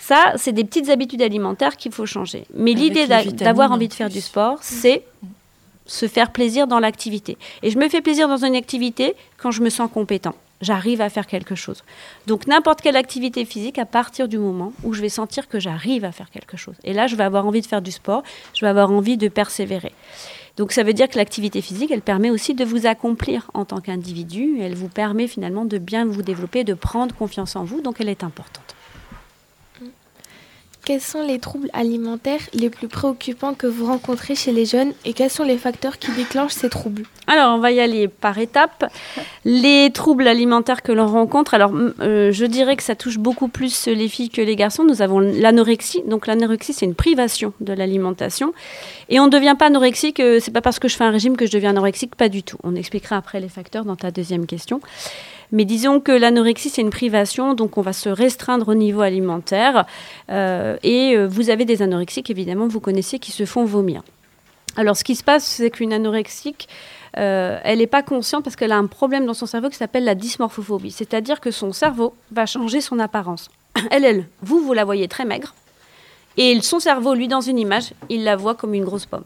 [0.00, 2.44] Ça, c'est des petites habitudes alimentaires qu'il faut changer.
[2.54, 5.02] Mais l'idée d'avoir en envie de faire du sport, c'est
[5.86, 7.36] se faire plaisir dans l'activité.
[7.62, 10.34] Et je me fais plaisir dans une activité quand je me sens compétent.
[10.60, 11.84] J'arrive à faire quelque chose.
[12.26, 16.04] Donc n'importe quelle activité physique à partir du moment où je vais sentir que j'arrive
[16.04, 16.76] à faire quelque chose.
[16.84, 18.22] Et là, je vais avoir envie de faire du sport,
[18.54, 19.92] je vais avoir envie de persévérer.
[20.56, 23.80] Donc ça veut dire que l'activité physique, elle permet aussi de vous accomplir en tant
[23.80, 24.58] qu'individu.
[24.60, 27.80] Elle vous permet finalement de bien vous développer, de prendre confiance en vous.
[27.80, 28.73] Donc elle est importante.
[30.84, 35.14] Quels sont les troubles alimentaires les plus préoccupants que vous rencontrez chez les jeunes et
[35.14, 38.84] quels sont les facteurs qui déclenchent ces troubles Alors, on va y aller par étapes.
[39.46, 43.86] Les troubles alimentaires que l'on rencontre, alors euh, je dirais que ça touche beaucoup plus
[43.86, 44.84] les filles que les garçons.
[44.84, 46.02] Nous avons l'anorexie.
[46.06, 48.52] Donc, l'anorexie, c'est une privation de l'alimentation.
[49.08, 51.38] Et on ne devient pas anorexique, euh, c'est pas parce que je fais un régime
[51.38, 52.58] que je deviens anorexique, pas du tout.
[52.62, 54.82] On expliquera après les facteurs dans ta deuxième question.
[55.54, 59.86] Mais disons que l'anorexie, c'est une privation, donc on va se restreindre au niveau alimentaire.
[60.28, 64.02] Euh, et euh, vous avez des anorexiques, évidemment, vous connaissez, qui se font vomir.
[64.74, 66.68] Alors, ce qui se passe, c'est qu'une anorexique,
[67.18, 70.02] euh, elle n'est pas consciente parce qu'elle a un problème dans son cerveau qui s'appelle
[70.02, 70.90] la dysmorphophobie.
[70.90, 73.48] C'est-à-dire que son cerveau va changer son apparence.
[73.92, 75.54] Elle, elle, vous, vous la voyez très maigre.
[76.36, 79.24] Et son cerveau, lui, dans une image, il la voit comme une grosse pomme.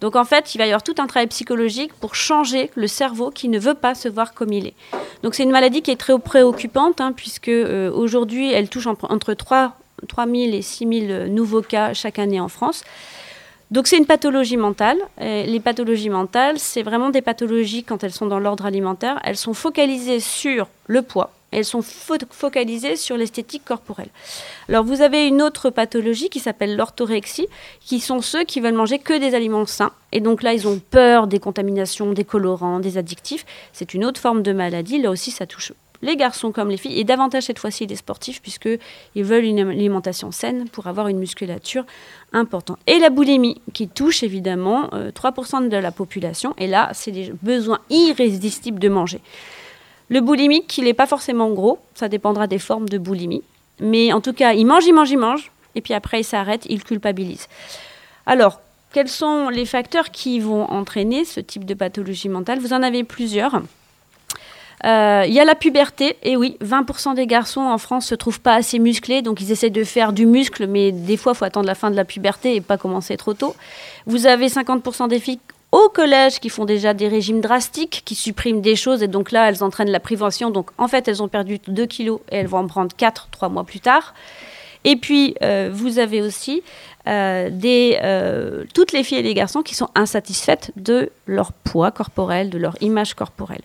[0.00, 3.30] Donc en fait, il va y avoir tout un travail psychologique pour changer le cerveau
[3.30, 4.74] qui ne veut pas se voir comme il est.
[5.22, 8.96] Donc c'est une maladie qui est très préoccupante, hein, puisque euh, aujourd'hui, elle touche en-
[9.08, 9.76] entre 3,
[10.16, 12.84] 000 et 6 000 nouveaux cas chaque année en France.
[13.72, 14.98] Donc c'est une pathologie mentale.
[15.20, 19.18] Euh, les pathologies mentales, c'est vraiment des pathologies quand elles sont dans l'ordre alimentaire.
[19.24, 21.32] Elles sont focalisées sur le poids.
[21.56, 24.10] Elles sont fo- focalisées sur l'esthétique corporelle.
[24.68, 27.48] Alors vous avez une autre pathologie qui s'appelle l'orthorexie,
[27.80, 29.92] qui sont ceux qui veulent manger que des aliments sains.
[30.12, 33.46] Et donc là, ils ont peur des contaminations, des colorants, des addictifs.
[33.72, 35.00] C'est une autre forme de maladie.
[35.00, 38.42] Là aussi, ça touche les garçons comme les filles, et davantage cette fois-ci les sportifs,
[38.42, 41.86] puisqu'ils veulent une alimentation saine pour avoir une musculature
[42.34, 42.76] importante.
[42.86, 47.32] Et la boulimie, qui touche évidemment euh, 3% de la population, et là, c'est des
[47.42, 49.20] besoins irrésistibles de manger.
[50.08, 53.42] Le boulimique, il n'est pas forcément gros, ça dépendra des formes de boulimie,
[53.80, 56.64] mais en tout cas, il mange, il mange, il mange, et puis après, il s'arrête,
[56.68, 57.48] il culpabilise.
[58.24, 58.60] Alors,
[58.92, 62.60] quels sont les facteurs qui vont entraîner ce type de pathologie mentale?
[62.60, 63.60] Vous en avez plusieurs.
[64.84, 68.40] Euh, Il y a la puberté, et oui, 20% des garçons en France se trouvent
[68.40, 71.44] pas assez musclés, donc ils essaient de faire du muscle, mais des fois, il faut
[71.44, 73.56] attendre la fin de la puberté et pas commencer trop tôt.
[74.06, 75.40] Vous avez 50% des filles
[75.72, 79.48] au collège qui font déjà des régimes drastiques, qui suppriment des choses, et donc là,
[79.48, 80.50] elles entraînent la prévention.
[80.50, 83.48] Donc en fait, elles ont perdu 2 kilos et elles vont en prendre 4 3
[83.48, 84.14] mois plus tard.
[84.84, 86.62] Et puis, euh, vous avez aussi
[87.08, 92.50] euh, euh, toutes les filles et les garçons qui sont insatisfaites de leur poids corporel,
[92.50, 93.62] de leur image corporelle.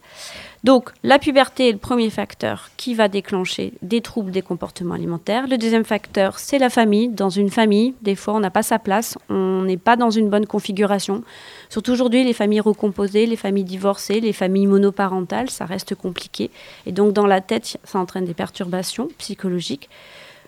[0.64, 5.48] Donc, la puberté est le premier facteur qui va déclencher des troubles des comportements alimentaires.
[5.48, 7.10] Le deuxième facteur, c'est la famille.
[7.10, 10.30] Dans une famille, des fois, on n'a pas sa place, on n'est pas dans une
[10.30, 11.24] bonne configuration.
[11.70, 16.52] Surtout aujourd'hui, les familles recomposées, les familles divorcées, les familles monoparentales, ça reste compliqué.
[16.86, 19.90] Et donc, dans la tête, ça entraîne des perturbations psychologiques.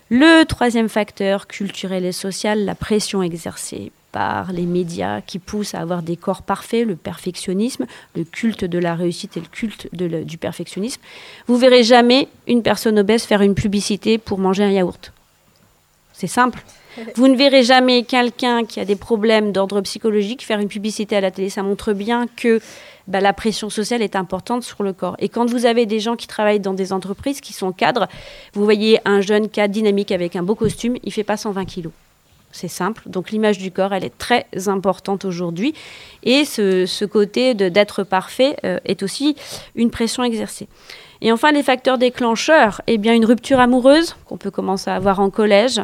[0.09, 5.79] Le troisième facteur culturel et social, la pression exercée par les médias qui poussent à
[5.79, 7.85] avoir des corps parfaits, le perfectionnisme,
[8.15, 11.01] le culte de la réussite et le culte de le- du perfectionnisme.
[11.47, 15.11] Vous verrez jamais une personne obèse faire une publicité pour manger un yaourt.
[16.13, 16.63] C'est simple.
[17.15, 21.21] Vous ne verrez jamais quelqu'un qui a des problèmes d'ordre psychologique faire une publicité à
[21.21, 21.49] la télé.
[21.49, 22.61] Ça montre bien que
[23.07, 25.15] bah, la pression sociale est importante sur le corps.
[25.17, 28.07] Et quand vous avez des gens qui travaillent dans des entreprises, qui sont cadres,
[28.53, 31.91] vous voyez un jeune cadre dynamique avec un beau costume, il fait pas 120 kilos.
[32.53, 33.01] C'est simple.
[33.07, 35.73] Donc l'image du corps, elle est très importante aujourd'hui.
[36.21, 39.35] Et ce, côté d'être parfait euh, est aussi
[39.75, 40.67] une pression exercée.
[41.21, 45.19] Et enfin, les facteurs déclencheurs, eh bien, une rupture amoureuse qu'on peut commencer à avoir
[45.19, 45.81] en collège,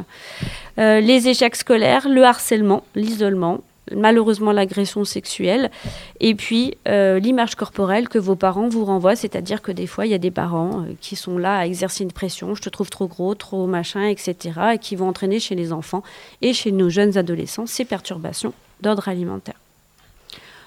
[0.77, 3.61] euh, les échecs scolaires, le harcèlement, l'isolement,
[3.95, 5.71] malheureusement l'agression sexuelle,
[6.19, 10.11] et puis euh, l'image corporelle que vos parents vous renvoient, c'est-à-dire que des fois, il
[10.11, 12.89] y a des parents euh, qui sont là à exercer une pression, je te trouve
[12.89, 14.37] trop gros, trop machin, etc.,
[14.73, 16.03] et qui vont entraîner chez les enfants
[16.41, 19.55] et chez nos jeunes adolescents ces perturbations d'ordre alimentaire.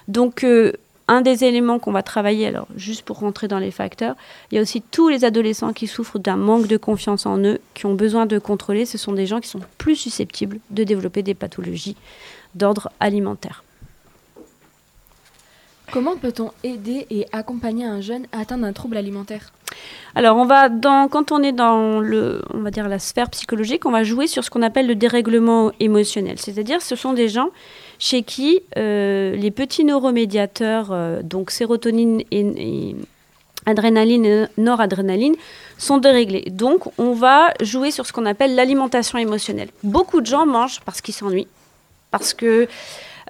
[0.07, 0.73] Donc, euh,
[1.07, 4.15] un des éléments qu'on va travailler, alors juste pour rentrer dans les facteurs,
[4.51, 7.59] il y a aussi tous les adolescents qui souffrent d'un manque de confiance en eux,
[7.73, 8.85] qui ont besoin de contrôler.
[8.85, 11.97] Ce sont des gens qui sont plus susceptibles de développer des pathologies
[12.55, 13.63] d'ordre alimentaire.
[15.91, 19.51] Comment peut-on aider et accompagner un jeune atteint d'un trouble alimentaire?
[20.15, 23.85] Alors, on va dans, quand on est dans le, on va dire la sphère psychologique,
[23.85, 26.39] on va jouer sur ce qu'on appelle le dérèglement émotionnel.
[26.39, 27.49] C'est-à-dire, ce sont des gens
[27.99, 32.95] chez qui euh, les petits neuromédiateurs, euh, donc sérotonine et, et
[33.65, 35.35] adrénaline et noradrénaline,
[35.77, 36.49] sont déréglés.
[36.49, 39.69] Donc, on va jouer sur ce qu'on appelle l'alimentation émotionnelle.
[39.83, 41.47] Beaucoup de gens mangent parce qu'ils s'ennuient,
[42.13, 42.67] parce que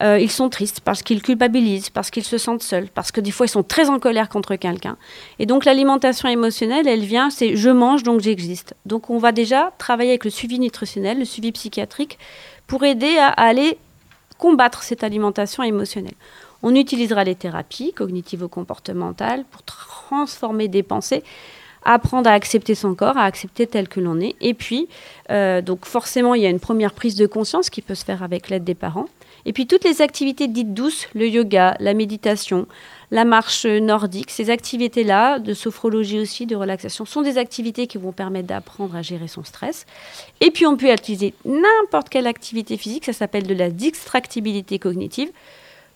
[0.01, 3.31] euh, ils sont tristes, parce qu'ils culpabilisent, parce qu'ils se sentent seuls, parce que des
[3.31, 4.97] fois ils sont très en colère contre quelqu'un.
[5.39, 8.75] Et donc l'alimentation émotionnelle, elle vient, c'est je mange donc j'existe.
[8.85, 12.19] Donc on va déjà travailler avec le suivi nutritionnel, le suivi psychiatrique,
[12.67, 13.77] pour aider à, aller
[14.37, 16.15] combattre cette alimentation émotionnelle.
[16.61, 21.23] On utilisera les thérapies cognitivo-comportementales pour transformer des pensées
[21.85, 24.35] apprendre à accepter son corps, à accepter tel que l'on est.
[24.41, 24.87] Et puis,
[25.31, 28.23] euh, donc forcément, il y a une première prise de conscience qui peut se faire
[28.23, 29.05] avec l'aide des parents.
[29.45, 32.65] Et puis toutes les activités dites douces, le yoga, la méditation,
[33.11, 38.13] la marche nordique, ces activités-là, de sophrologie aussi, de relaxation, sont des activités qui vont
[38.13, 39.85] permettre d'apprendre à gérer son stress.
[40.39, 45.29] Et puis on peut utiliser n'importe quelle activité physique, ça s'appelle de la distractibilité cognitive.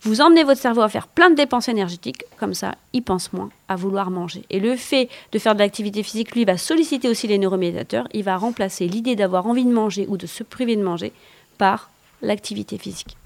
[0.03, 3.49] Vous emmenez votre cerveau à faire plein de dépenses énergétiques, comme ça, il pense moins
[3.67, 4.43] à vouloir manger.
[4.49, 8.07] Et le fait de faire de l'activité physique, lui, va solliciter aussi les neuromédiateurs.
[8.13, 11.11] Il va remplacer l'idée d'avoir envie de manger ou de se priver de manger
[11.57, 11.89] par
[12.21, 13.17] l'activité physique.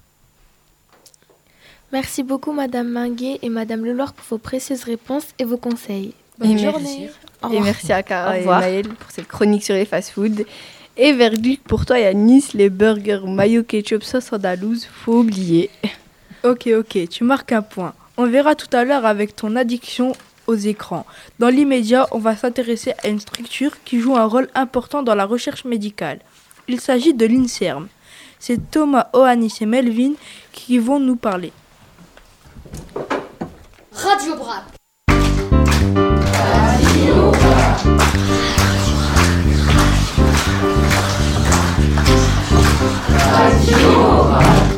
[1.92, 6.14] Merci beaucoup Madame Minguet et Madame Leloir pour vos précieuses réponses et vos conseils.
[6.38, 7.10] Bonne Bonne journée.
[7.42, 8.46] Au Et merci à Cara et.
[8.46, 10.44] Maëlle pour cette chronique sur les fast-foods.
[10.96, 15.20] Et verdict pour toi, il y a Nice, les burgers mayo ketchup sauce andalouse, faut
[15.20, 15.70] oublier.
[16.44, 17.94] Ok, ok, tu marques un point.
[18.16, 20.12] On verra tout à l'heure avec ton addiction
[20.48, 21.06] aux écrans.
[21.38, 25.24] Dans l'immédiat, on va s'intéresser à une structure qui joue un rôle important dans la
[25.24, 26.18] recherche médicale.
[26.66, 27.86] Il s'agit de l'INSERM.
[28.40, 30.14] C'est Thomas Ohanis et Melvin
[30.50, 31.52] qui vont nous parler.
[33.92, 34.64] Radio Brac.
[43.32, 44.71] Radio.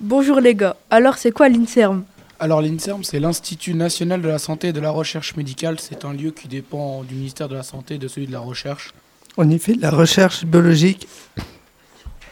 [0.00, 2.04] Bonjour les gars, alors c'est quoi l'INSERM?
[2.40, 5.78] Alors l'INSERM, c'est l'Institut national de la santé et de la recherche médicale.
[5.78, 8.40] C'est un lieu qui dépend du ministère de la Santé et de celui de la
[8.40, 8.92] Recherche.
[9.34, 11.08] Fait de la recherche biologique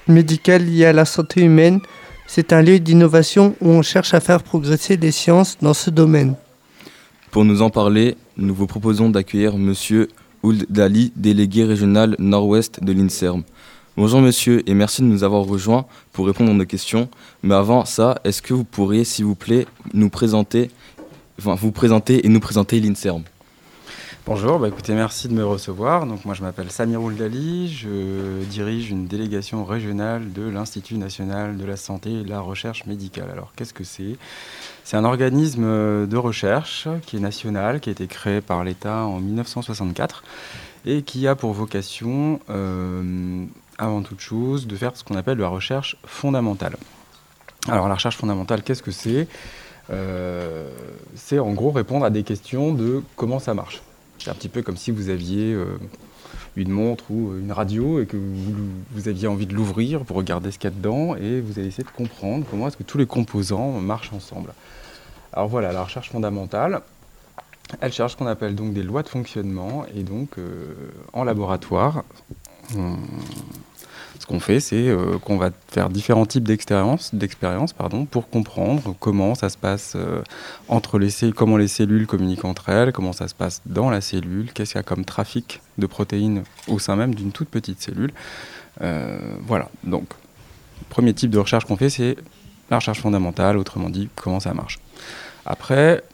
[0.06, 1.80] médicale liée à la santé humaine.
[2.26, 6.34] C'est un lieu d'innovation où on cherche à faire progresser les sciences dans ce domaine.
[7.30, 10.08] Pour nous en parler, nous vous proposons d'accueillir Monsieur
[10.42, 13.44] Ould Dali, délégué régional nord-ouest de l'INSERM.
[13.96, 17.08] Bonjour monsieur et merci de nous avoir rejoints pour répondre à nos questions.
[17.42, 20.70] Mais avant ça, est-ce que vous pourriez, s'il vous plaît, nous présenter,
[21.38, 23.22] enfin, vous présenter et nous présenter l'INSERM?
[24.26, 26.06] Bonjour, bah écoutez, merci de me recevoir.
[26.06, 31.64] Donc moi je m'appelle Samir Ouldali, je dirige une délégation régionale de l'Institut national de
[31.64, 33.28] la santé et de la recherche médicale.
[33.32, 34.18] Alors qu'est-ce que c'est?
[34.84, 39.20] C'est un organisme de recherche qui est national, qui a été créé par l'État en
[39.20, 40.22] 1964
[40.84, 43.44] et qui a pour vocation, euh,
[43.78, 46.76] avant toute chose, de faire ce qu'on appelle la recherche fondamentale.
[47.68, 49.28] Alors la recherche fondamentale, qu'est-ce que c'est?
[49.90, 50.68] Euh,
[51.14, 53.82] C'est en gros répondre à des questions de comment ça marche.
[54.20, 55.78] C'est un petit peu comme si vous aviez euh,
[56.56, 60.58] une montre ou une radio et que vous, aviez envie de l'ouvrir pour regarder ce
[60.58, 63.06] qu'il y a dedans et vous allez essayer de comprendre comment est-ce que tous les
[63.06, 64.52] composants marchent ensemble.
[65.32, 66.82] Alors voilà, la recherche fondamentale,
[67.80, 70.74] elle cherche ce qu'on appelle donc des lois de fonctionnement et donc euh,
[71.12, 72.04] en laboratoire,
[74.20, 77.10] ce qu'on fait, c'est euh, qu'on va faire différents types d'expériences,
[78.10, 80.20] pour comprendre comment ça se passe euh,
[80.68, 84.02] entre les cellules, comment les cellules communiquent entre elles, comment ça se passe dans la
[84.02, 87.80] cellule, qu'est-ce qu'il y a comme trafic de protéines au sein même d'une toute petite
[87.80, 88.12] cellule.
[88.82, 90.06] Euh, voilà, donc,
[90.90, 92.16] premier type de recherche qu'on fait, c'est
[92.70, 94.80] la recherche fondamentale, autrement dit, comment ça marche.
[95.46, 96.04] Après,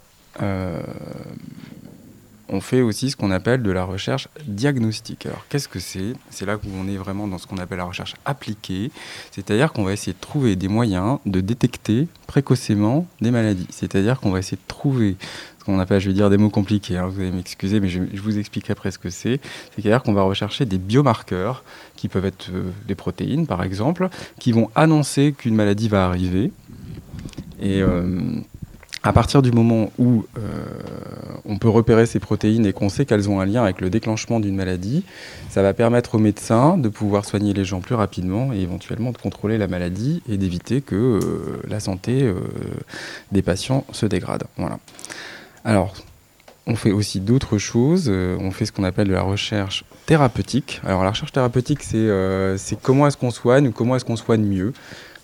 [2.49, 5.27] on fait aussi ce qu'on appelle de la recherche diagnostique.
[5.27, 6.13] Alors qu'est-ce que c'est?
[6.31, 8.91] C'est là où on est vraiment dans ce qu'on appelle la recherche appliquée,
[9.31, 13.67] c'est-à-dire qu'on va essayer de trouver des moyens de détecter précocement des maladies.
[13.71, 15.17] C'est-à-dire qu'on va essayer de trouver
[15.59, 18.03] ce qu'on appelle, je vais dire des mots compliqués, hein, vous allez m'excuser, mais je,
[18.13, 19.41] je vous expliquerai après ce que c'est.
[19.75, 21.65] C'est-à-dire qu'on va rechercher des biomarqueurs
[21.97, 26.53] qui peuvent être euh, des protéines par exemple, qui vont annoncer qu'une maladie va arriver.
[27.61, 28.21] Et euh,
[29.07, 30.41] à partir du moment où euh,
[31.45, 34.41] on peut repérer ces protéines et qu'on sait qu'elles ont un lien avec le déclenchement
[34.41, 35.05] d'une maladie,
[35.49, 39.19] ça va permettre aux médecins de pouvoir soigner les gens plus rapidement et éventuellement de
[39.19, 42.35] contrôler la maladie et d'éviter que euh, la santé euh,
[43.31, 44.43] des patients se dégrade.
[44.57, 44.81] Voilà.
[45.65, 45.95] Alors,
[46.67, 48.09] on fait aussi d'autres choses.
[48.09, 50.81] on fait ce qu'on appelle de la recherche thérapeutique.
[50.85, 54.73] Alors, la recherche thérapeutique, c'est comment est-ce qu'on soigne ou comment est-ce qu'on soigne mieux.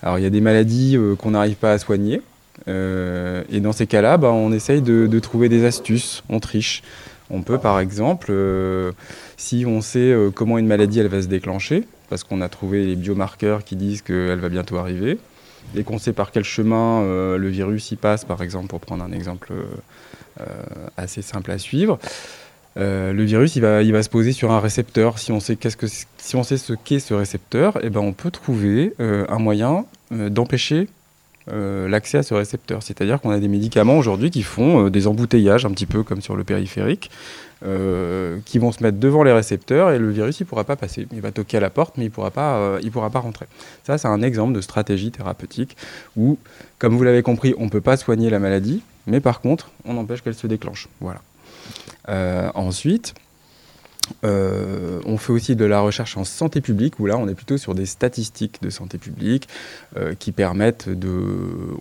[0.05, 2.23] Alors, il y a des maladies qu'on n'arrive pas à soigner.
[2.69, 6.83] Euh, et dans ces cas-là, bah, on essaye de, trouver des astuces, on triche.
[7.31, 8.93] On peut par exemple, euh,
[9.37, 12.85] si on sait euh, comment une maladie elle va se déclencher, parce qu'on a trouvé
[12.85, 15.19] les biomarqueurs qui disent qu'elle va bientôt arriver,
[15.75, 17.03] et qu'on sait par quel chemin
[17.37, 19.53] le virus y passe, par exemple, pour prendre un exemple
[20.97, 21.99] assez simple à suivre,
[22.77, 25.19] le virus il va, se poser sur un récepteur.
[25.19, 28.13] Si on sait, qu'est-ce que, si on sait ce qu'est ce récepteur, eh ben, on
[28.13, 30.89] peut trouver un moyen d'empêcher
[31.51, 32.83] euh, l'accès à ce récepteur.
[32.83, 36.21] C'est-à-dire qu'on a des médicaments aujourd'hui qui font euh, des embouteillages, un petit peu comme
[36.21, 37.11] sur le périphérique,
[37.65, 41.09] euh, qui vont se mettre devant les récepteurs et le virus il pourra pas passer.
[41.13, 42.13] Il va toquer à la porte, mais il
[42.83, 43.47] il pourra pas rentrer.
[43.85, 45.77] Ça, c'est un exemple de stratégie thérapeutique
[46.17, 46.39] où,
[46.79, 50.23] comme vous l'avez compris, on peut pas soigner la maladie, mais par contre, on empêche
[50.23, 50.89] qu'elle se déclenche.
[51.01, 51.23] Voilà.
[52.55, 53.15] ensuite,
[54.25, 57.57] euh, on fait aussi de la recherche en santé publique, où là, on est plutôt
[57.57, 59.49] sur des statistiques de santé publique
[59.97, 61.11] euh, qui permettent de...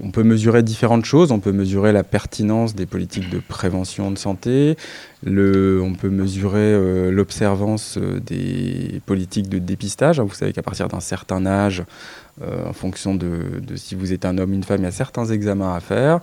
[0.02, 1.32] On peut mesurer différentes choses.
[1.32, 4.78] On peut mesurer la pertinence des politiques de prévention de santé.
[5.26, 10.20] On peut mesurer euh, l'observance des politiques de dépistage.
[10.20, 11.84] Vous savez qu'à partir d'un certain âge,
[12.42, 15.76] en fonction de, si vous êtes un homme, une femme, il y a certains examens
[15.76, 16.22] à faire.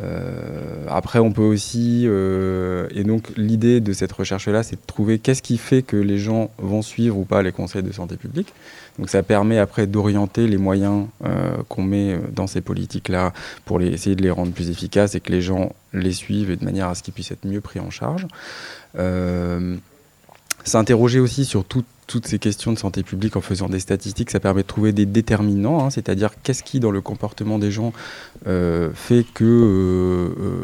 [0.00, 5.18] Euh, après, on peut aussi, euh, et donc l'idée de cette recherche-là, c'est de trouver
[5.18, 8.52] qu'est-ce qui fait que les gens vont suivre ou pas les conseils de santé publique.
[8.98, 13.32] Donc ça permet après d'orienter les moyens euh, qu'on met dans ces politiques-là
[13.64, 16.64] pour essayer de les rendre plus efficaces et que les gens les suivent et de
[16.64, 18.26] manière à ce qu'ils puissent être mieux pris en charge.
[20.64, 24.40] S'interroger aussi sur tout, toutes ces questions de santé publique en faisant des statistiques, ça
[24.40, 27.92] permet de trouver des déterminants, hein, c'est-à-dire qu'est-ce qui dans le comportement des gens
[28.46, 30.62] euh, fait que euh, euh,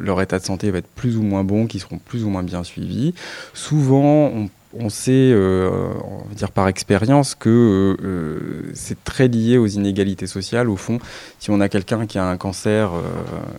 [0.00, 2.42] leur état de santé va être plus ou moins bon, qu'ils seront plus ou moins
[2.42, 3.14] bien suivis.
[3.54, 4.32] Souvent,
[4.78, 7.96] on, sait, on va dire par expérience, que
[8.74, 10.68] c'est très lié aux inégalités sociales.
[10.68, 10.98] Au fond,
[11.38, 12.90] si on a quelqu'un qui a un cancer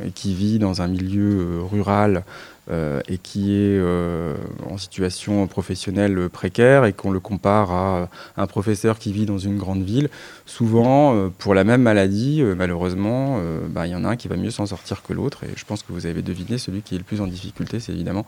[0.06, 2.24] et qui vit dans un milieu rural,
[2.72, 4.36] euh, et qui est euh,
[4.70, 9.58] en situation professionnelle précaire et qu'on le compare à un professeur qui vit dans une
[9.58, 10.10] grande ville,
[10.50, 13.40] souvent, euh, pour la même maladie, malheureusement,
[13.70, 15.44] bah, il y en a un qui va mieux s'en sortir que l'autre.
[15.44, 17.94] Et je pense que vous avez deviné, celui qui est le plus en difficulté, c'est
[17.94, 18.26] évidemment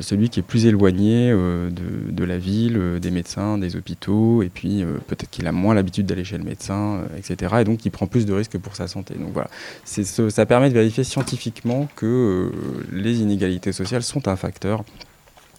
[0.00, 5.30] celui qui est plus éloigné de, la ville, des médecins, des hôpitaux, et puis peut-être
[5.30, 7.56] qu'il a moins l'habitude d'aller chez le médecin, etc.
[7.60, 9.14] Et donc il prend plus de risques pour sa santé.
[9.14, 9.48] Donc voilà,
[9.84, 12.50] ça permet de vérifier scientifiquement que
[12.92, 15.09] les inégalités sociales sont un facteur euh,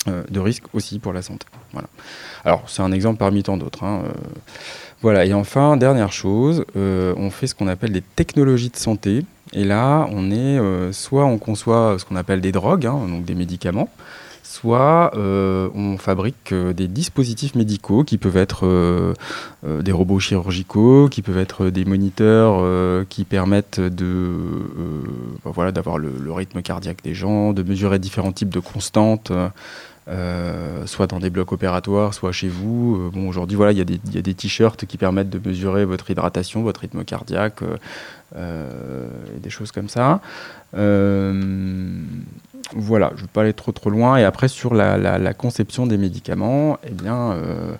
[0.07, 1.45] de risque aussi pour la santé.
[1.73, 1.87] Voilà.
[2.43, 3.83] Alors, c'est un exemple parmi tant d'autres.
[3.83, 4.11] Hein, euh.
[5.01, 5.25] voilà.
[5.25, 9.25] Et enfin, dernière chose, euh, on fait ce qu'on appelle des technologies de santé.
[9.53, 10.59] Et là, on est
[10.93, 13.89] soit on conçoit ce qu'on appelle des drogues, hein, donc des médicaments,
[14.51, 19.13] soit euh, on fabrique euh, des dispositifs médicaux qui peuvent être euh,
[19.63, 22.61] des robots chirurgicaux, qui peuvent être des moniteurs
[23.07, 24.35] qui permettent de
[25.45, 29.31] bah voilà d'avoir le, rythme cardiaque des gens, de mesurer différents types de constantes.
[30.85, 33.09] Soit dans des blocs opératoires, soit chez vous.
[33.13, 33.81] bon, aujourd'hui, voilà, il y
[34.17, 37.61] a des, t-shirts qui permettent de mesurer votre hydratation, votre rythme cardiaque,
[38.35, 40.19] et des choses comme ça.
[42.73, 44.17] Voilà, je ne veux pas aller trop loin.
[44.17, 47.73] Et après, sur la, conception des médicaments, eh bien, euh,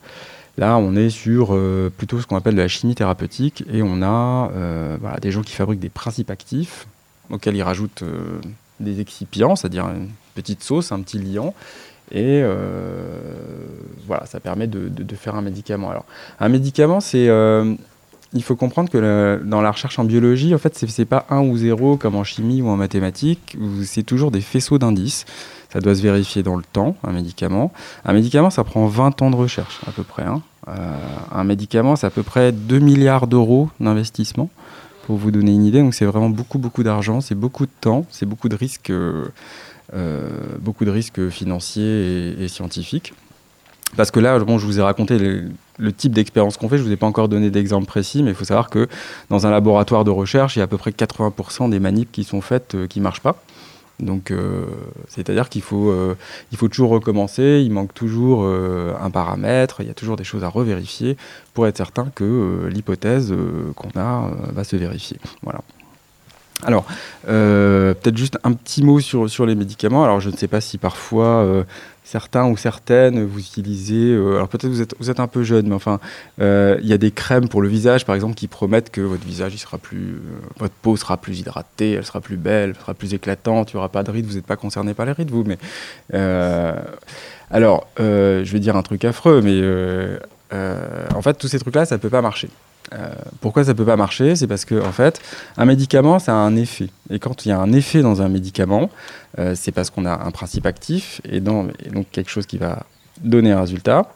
[0.57, 3.63] là, on est sur euh, plutôt ce qu'on appelle de la chimie thérapeutique.
[3.71, 6.87] Et on a euh, des gens qui fabriquent des principes actifs
[7.29, 8.03] auxquels ils rajoutent
[8.81, 11.53] des excipients, c'est-à-dire une petite sauce, un petit liant.
[12.11, 12.43] Et
[14.07, 15.89] voilà, ça permet de, faire un médicament.
[15.89, 16.05] Alors,
[16.39, 17.29] un médicament, c'est
[18.33, 21.57] il faut comprendre que dans la recherche en biologie, en fait, c'est pas 1 ou
[21.57, 25.25] 0 comme en chimie ou en mathématiques, c'est toujours des faisceaux d'indices.
[25.71, 27.71] Ça doit se vérifier dans le temps, un médicament.
[28.05, 30.23] Un médicament, ça prend 20 ans de recherche, à peu près.
[30.23, 30.41] Hein.
[30.67, 30.97] Euh,
[31.31, 34.49] un médicament, c'est à peu près 2 milliards d'euros d'investissement,
[35.05, 35.81] pour vous donner une idée.
[35.81, 39.25] Donc c'est vraiment beaucoup, beaucoup d'argent, c'est beaucoup de temps, c'est beaucoup de risques, euh,
[39.25, 39.29] euh,
[40.59, 43.13] beaucoup de risques financiers et, scientifiques.
[43.97, 46.93] Parce que là, je vous ai raconté le, type d'expérience qu'on fait, je ne vous
[46.93, 48.87] ai pas encore donné d'exemple précis, mais il faut savoir que
[49.29, 52.23] dans un laboratoire de recherche, il y a à peu près 80% des manips qui
[52.23, 53.41] sont faites euh, qui ne marchent pas.
[53.99, 54.65] Donc, euh,
[55.07, 56.15] c'est-à-dire qu'il faut, euh,
[56.55, 60.47] faut toujours recommencer, il manque toujours un paramètre, il y a toujours des choses à
[60.47, 61.17] revérifier
[61.53, 63.35] pour être certain que l'hypothèse
[63.75, 65.17] qu'on a va se vérifier.
[65.43, 65.59] Voilà.
[66.63, 66.85] Alors,
[67.27, 70.03] euh, peut-être juste un petit mot sur, sur les médicaments.
[70.03, 71.63] Alors, je ne sais pas si parfois euh,
[72.03, 74.13] certains ou certaines vous utilisez.
[74.13, 75.99] euh, alors, peut-être vous êtes, vous êtes un peu jeune, mais enfin,
[76.39, 79.55] il y a des crèmes pour le visage, par exemple, qui promettent que votre visage,
[79.55, 80.21] sera plus,
[80.59, 83.79] votre peau sera plus hydratée, elle sera plus belle, elle sera plus éclatante, il n'y
[83.79, 84.25] aura pas de rides.
[84.25, 85.57] Vous n'êtes pas concerné par les rides, vous, mais
[87.49, 89.61] alors, je vais dire un truc affreux, mais
[91.15, 92.49] en fait, tous ces trucs-là, ça ne peut pas marcher.
[92.93, 94.35] Euh, pourquoi ça ne peut pas marcher?
[94.35, 95.21] C'est parce que, en fait,
[95.57, 96.89] un médicament, ça a un effet.
[97.09, 98.89] Et quand il y a un effet dans un médicament,
[99.39, 101.71] euh, c'est parce qu'on a un principe actif et, donc
[102.11, 102.85] quelque chose qui va
[103.21, 104.11] donner un résultat.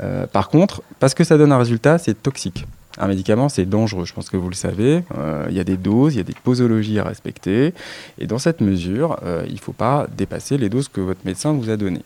[0.00, 2.66] Euh, par contre, parce que ça donne un résultat, c'est toxique.
[2.98, 5.02] Un médicament, c'est dangereux, je pense que vous le savez.
[5.50, 7.74] Il y a des doses, il y a des posologies à respecter.
[8.18, 11.68] Et dans cette mesure, il ne faut pas dépasser les doses que votre médecin vous
[11.68, 12.04] a données.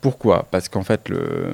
[0.00, 0.46] Pourquoi?
[0.50, 1.52] Parce qu'en fait, le,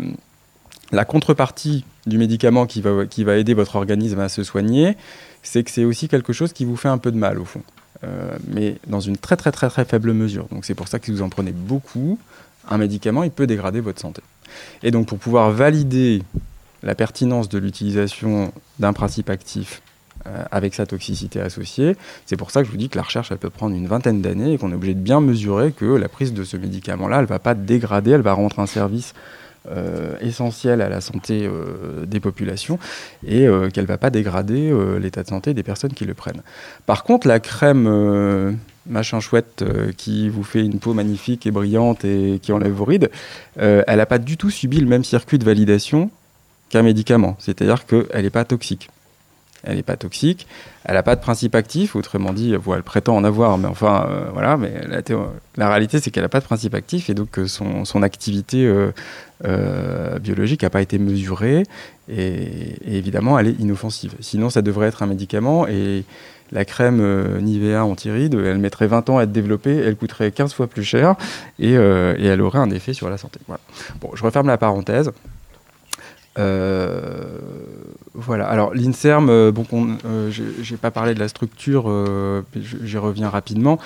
[0.95, 4.97] la contrepartie du médicament qui va, aider votre organisme à se soigner,
[5.43, 7.63] c'est que c'est aussi quelque chose qui vous fait un peu de mal au fond.
[8.03, 10.47] Euh, mais dans une très très très très faible mesure.
[10.51, 12.19] Donc c'est pour ça que si vous en prenez beaucoup,
[12.69, 14.23] un médicament, il peut dégrader votre santé.
[14.83, 16.23] Et donc pour pouvoir valider
[16.83, 19.81] la pertinence de l'utilisation d'un principe actif
[20.27, 23.31] euh, avec sa toxicité associée, c'est pour ça que je vous dis que la recherche,
[23.33, 26.09] elle peut prendre une vingtaine d'années et qu'on est obligé de bien mesurer que la
[26.09, 29.15] prise de ce médicament-là, elle ne va pas dégrader, elle va rendre un service
[29.71, 32.79] euh, essentiel à la santé euh, des populations
[33.27, 36.43] et euh, qu'elle ne va pas dégrader l'état de santé des personnes qui le prennent.
[36.87, 39.65] Par contre, la crème machin chouette
[39.97, 43.11] qui vous fait une peau magnifique et brillante et qui enlève vos rides,
[43.57, 46.11] elle n'a pas du tout subi le même circuit de validation
[46.69, 47.37] qu'un médicament.
[47.39, 48.91] C'est-à-dire qu'elle n'est pas toxique.
[49.65, 50.47] Elle n'est pas toxique,
[50.85, 54.07] elle n'a pas de principe actif, autrement dit, bon, elle prétend en avoir, mais enfin,
[54.09, 54.73] euh, voilà, mais
[55.57, 58.67] la, réalité, c'est qu'elle n'a pas de principe actif et donc euh, son, son activité
[58.67, 58.93] euh,
[59.45, 61.65] euh, biologique n'a pas été mesurée
[62.09, 64.15] et, évidemment, elle est inoffensive.
[64.21, 66.05] Sinon, ça devrait être un médicament et
[66.53, 70.55] la crème euh, Nivea anti-rides, elle mettrait 20 ans à être développée, elle coûterait 15
[70.55, 71.17] fois plus cher
[71.59, 73.41] et, euh, elle aurait un effet sur la santé.
[74.15, 75.11] Je referme la parenthèse.
[76.39, 77.39] Euh,
[78.15, 78.47] voilà.
[78.47, 82.43] Alors l'Inserm, euh, bon, on- euh, j'ai pas parlé de la structure, euh,
[82.83, 83.79] j'y reviens rapidement.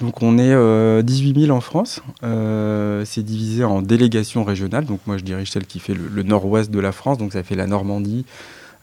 [0.00, 2.00] Donc on est euh, 18 000 en France.
[2.22, 4.84] C'est divisé en délégations régionales.
[4.84, 7.18] Donc moi je dirige celle qui fait le, le nord-ouest de la France.
[7.18, 8.24] Donc ça fait la Normandie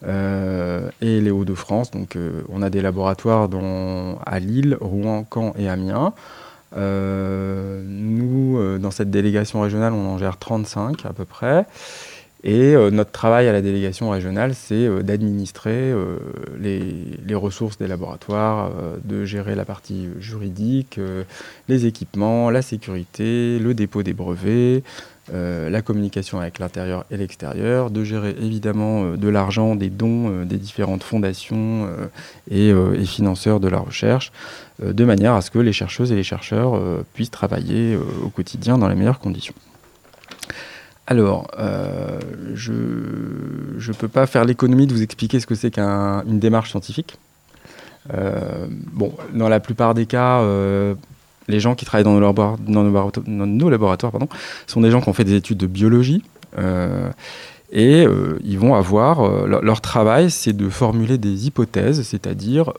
[0.06, 1.90] et les Hauts-de-France.
[1.90, 2.18] Donc
[2.50, 6.12] on a des laboratoires dans, à Lille, Rouen, Caen et Amiens.
[6.76, 11.66] Nous, dans cette délégation régionale, on en gère 35 à peu près.
[12.46, 16.18] Et euh, notre travail à la délégation régionale, c'est euh, d'administrer euh,
[16.60, 18.70] les, ressources des laboratoires,
[19.02, 21.00] de gérer la partie juridique,
[21.68, 24.84] les équipements, la sécurité, le dépôt des brevets,
[25.32, 31.02] la communication avec l'intérieur et l'extérieur, de gérer évidemment de l'argent, des dons des différentes
[31.02, 31.88] fondations
[32.50, 32.72] et,
[33.04, 34.30] financeurs de la recherche,
[34.80, 36.80] de manière à ce que les chercheuses et les chercheurs
[37.14, 39.54] puissent travailler au quotidien dans les meilleures conditions.
[41.06, 42.18] Alors, euh,
[42.54, 47.18] je ne peux pas faire l'économie de vous expliquer ce que c'est qu'une démarche scientifique.
[48.12, 50.94] Euh, bon, dans la plupart des cas, euh,
[51.48, 54.12] les gens qui travaillent dans nos, laboratoires
[54.66, 56.22] sont des gens qui ont fait des études de biologie.
[57.72, 58.06] et
[58.44, 62.72] ils vont avoir, leur, travail, c'est de formuler des hypothèses, c'est-à-dire,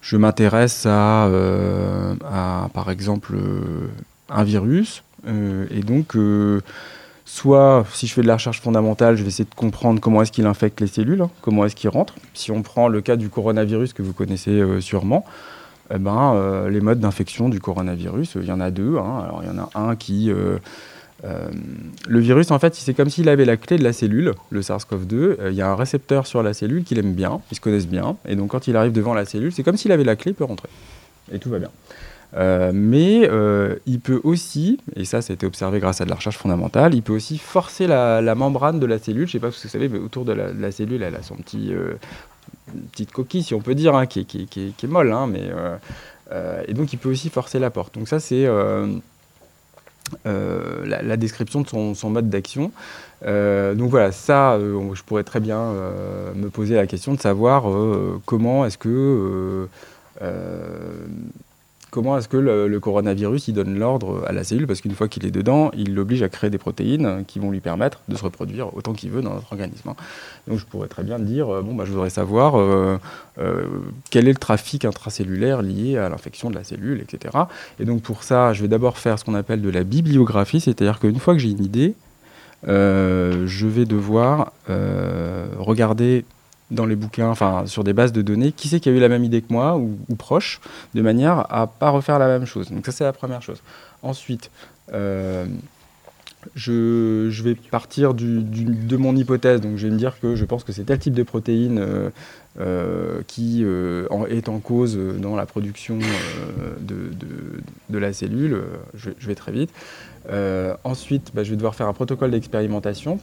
[0.00, 1.28] je m'intéresse à,
[2.74, 3.36] par exemple,
[4.28, 6.60] un virus, et donc, euh,
[7.24, 10.32] soit si je fais de la recherche fondamentale, je vais essayer de comprendre comment est-ce
[10.32, 12.14] qu'il infecte les cellules, hein, comment est-ce qu'il rentre.
[12.34, 15.24] Si on prend le cas du coronavirus que vous connaissez euh, sûrement,
[15.94, 18.96] eh ben, euh, les modes d'infection du coronavirus, euh, il y en a deux.
[18.96, 19.22] hein.
[19.24, 20.30] Alors, il y en a un qui.
[20.30, 20.58] euh,
[21.24, 21.48] euh,
[22.08, 25.14] le virus, en fait, c'est comme s'il avait la clé de la cellule, le SARS-CoV-2.
[25.14, 27.88] Euh, Il y a un récepteur sur la cellule qu'il aime bien, ils se connaissent
[27.88, 28.16] bien.
[28.26, 30.34] Et donc, quand il arrive devant la cellule, c'est comme s'il avait la clé, il
[30.34, 30.70] peut rentrer.
[31.30, 31.68] Et tout va bien.
[32.36, 36.10] Euh, mais euh, il peut aussi, et ça, ça a été observé grâce à de
[36.10, 39.26] la recherche fondamentale, il peut aussi forcer la, membrane de la cellule.
[39.26, 41.36] Je ne sais pas si vous savez, mais autour de la, cellule, elle a son
[41.36, 41.94] petit, euh,
[42.92, 45.12] petite coquille, si on peut dire, hein, qui, est- molle.
[45.12, 45.50] hein, mais,
[46.68, 47.94] et donc, il peut aussi forcer la porte.
[47.94, 48.46] Donc, ça, c'est
[50.24, 52.70] la, description de son, mode d'action.
[53.22, 55.72] Donc voilà, ça, je pourrais très bien
[56.36, 57.64] me poser la question de savoir
[58.24, 59.68] comment est-ce que
[61.90, 65.26] comment est-ce que le, coronavirus il donne l'ordre à la cellule parce qu'une fois qu'il
[65.26, 68.74] est dedans, il l'oblige à créer des protéines qui vont lui permettre de se reproduire
[68.76, 69.90] autant qu'il veut dans notre organisme.
[69.90, 69.96] hein.
[70.48, 72.98] Donc je pourrais très bien dire euh, bon bah je voudrais savoir euh,
[73.38, 73.64] euh,
[74.10, 77.36] quel est le trafic intracellulaire lié à l'infection de la cellule, etc.
[77.78, 81.00] Et donc pour ça, je vais d'abord faire ce qu'on appelle de la bibliographie, c'est-à-dire
[81.00, 81.94] qu'une fois que j'ai une idée,
[82.66, 84.52] je vais devoir
[85.58, 86.24] regarder
[86.70, 89.08] dans les bouquins, enfin sur des bases de données, qui c'est qui a eu la
[89.08, 90.60] même idée que moi ou, proche,
[90.94, 92.70] de manière à pas refaire la même chose.
[92.70, 93.62] Donc ça c'est la première chose.
[94.02, 94.50] Ensuite,
[94.92, 95.46] euh,
[96.54, 100.72] je, vais partir de mon hypothèse, donc je vais me dire que je pense que
[100.72, 102.10] c'est tel type de protéine euh,
[102.58, 105.98] euh, qui est en cause dans la production
[106.80, 108.62] de, la cellule.
[108.94, 109.70] Je, vais- très vite.
[110.84, 113.18] Ensuite, bah, je vais devoir faire un protocole d'expérimentation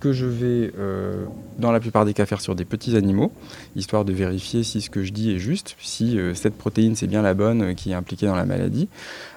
[0.00, 1.24] que je vais, euh,
[1.58, 3.32] dans la plupart des cas, faire sur des petits animaux,
[3.74, 7.06] histoire de vérifier si ce que je dis est juste, si euh, cette protéine c'est
[7.06, 8.88] bien la bonne euh, qui est impliquée dans la maladie.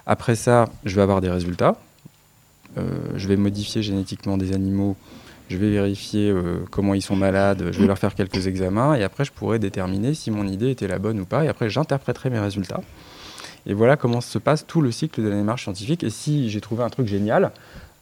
[0.06, 1.76] Après ça, je vais avoir des résultats.
[3.16, 4.96] Je vais modifier génétiquement des animaux,
[5.50, 6.34] je vais vérifier
[6.72, 10.14] comment ils sont malades, je vais leur faire quelques examens et après je pourrai déterminer
[10.14, 12.80] si mon idée était la bonne ou pas et après j'interpréterai mes résultats.
[13.66, 16.04] Et voilà comment se passe tout le cycle de la démarche scientifique.
[16.04, 17.52] Et si j'ai trouvé un truc génial,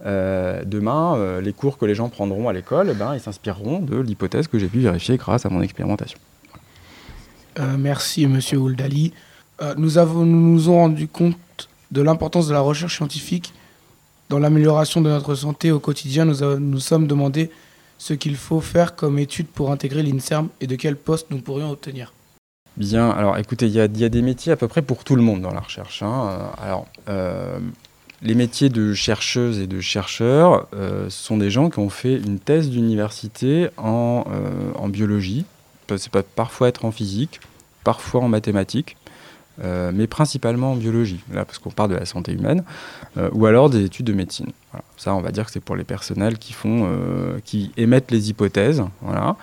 [0.06, 3.80] euh, demain, euh, les cours que les gens prendront à l'école, eh ben, ils s'inspireront
[3.80, 6.20] de l'hypothèse que j'ai pu vérifier grâce à mon expérimentation.
[7.60, 9.14] Euh, merci, monsieur Ouldali.
[9.78, 11.36] Nous, avons, nous nous ont rendu compte
[11.90, 13.54] de l'importance de la recherche scientifique
[14.30, 16.26] dans l'amélioration de notre santé au quotidien.
[16.26, 17.50] Nous a- nous sommes demandé
[17.98, 21.72] ce qu'il faut faire comme étude pour intégrer l'INSERM et de quel poste nous pourrions
[21.72, 22.14] obtenir.
[22.76, 25.04] Bien, alors écoutez, il y, a- il y a des métiers à peu près pour
[25.04, 26.04] tout le monde dans la recherche.
[26.04, 26.52] hein.
[26.62, 26.86] Alors,
[28.22, 32.40] les métiers de chercheuses et de chercheurs, euh, sont des gens qui ont fait une
[32.40, 35.46] thèse d'université en, euh, biologie.
[35.96, 37.40] Ça peut parfois être en physique,
[37.84, 38.98] parfois en mathématiques,
[39.64, 42.64] euh, mais principalement en biologie, là, parce qu'on parle de la santé humaine,
[43.32, 44.52] ou alors des études de médecine.
[44.98, 46.88] Ça, on va dire que c'est pour les personnels qui, font,
[47.46, 48.84] qui émettent les hypothèses.
[49.02, 49.36] Voilà.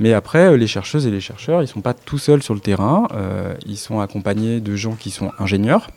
[0.00, 2.60] Mais après, les chercheuses et les chercheurs, ils ne sont pas tout seuls sur le
[2.60, 3.06] terrain,
[3.66, 5.88] ils sont accompagnés de gens qui sont ingénieurs,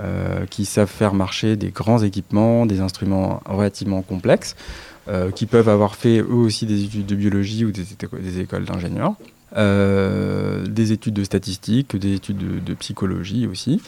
[0.00, 4.56] euh, qui savent faire marcher des grands équipements, des instruments relativement complexes,
[5.08, 8.40] euh, qui peuvent avoir fait eux aussi des études de biologie ou des, éco- des
[8.40, 9.14] écoles d'ingénieurs,
[9.56, 13.80] euh, des études de statistique, des études de, de psychologie aussi.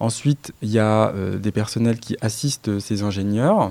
[0.00, 3.70] Ensuite, il y a des personnels qui assistent ces ingénieurs,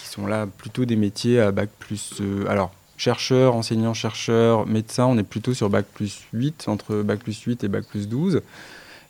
[0.00, 2.22] qui sont là plutôt des métiers à bac plus...
[2.48, 7.38] alors, chercheurs, enseignants, chercheurs, médecins, on est plutôt sur bac plus 8, entre bac plus
[7.38, 8.40] 8 et bac plus 12.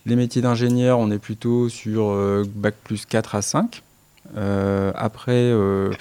[0.04, 3.82] Les métiers d'ingénieur, on est plutôt sur euh, bac plus 4 à 5.
[4.36, 5.92] Euh, après, euh,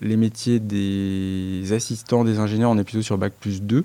[0.00, 3.84] les métiers des assistants des ingénieurs, on est plutôt sur bac plus 2.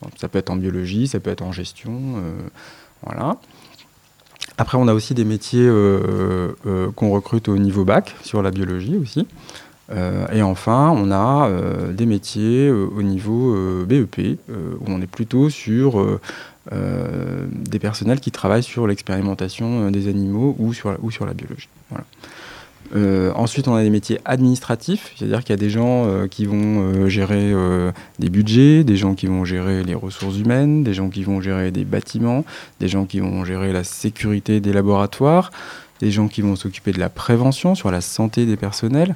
[0.00, 2.14] Bon, Ça peut être en biologie, ça peut être en gestion.
[3.04, 3.36] voilà.
[4.58, 5.68] Après, on a aussi des métiers
[6.96, 9.28] qu'on recrute au niveau bac, sur la biologie aussi.
[10.32, 11.48] Et enfin, on a
[11.92, 16.18] des métiers au niveau BEP, où on est plutôt sur
[16.70, 21.68] euh, des personnels qui travaillent sur l'expérimentation euh, des animaux ou sur la, biologie.
[22.94, 27.08] Euh, ensuite, on a des métiers administratifs, c'est-à-dire qu'il y a des gens qui vont
[27.08, 27.52] gérer
[28.20, 31.72] des budgets, des gens qui vont gérer les ressources humaines, des gens qui vont gérer
[31.72, 32.44] des bâtiments,
[32.78, 35.50] des gens qui vont gérer la sécurité des laboratoires,
[36.02, 39.14] des gens qui vont s'occuper de la prévention sur la santé des personnels,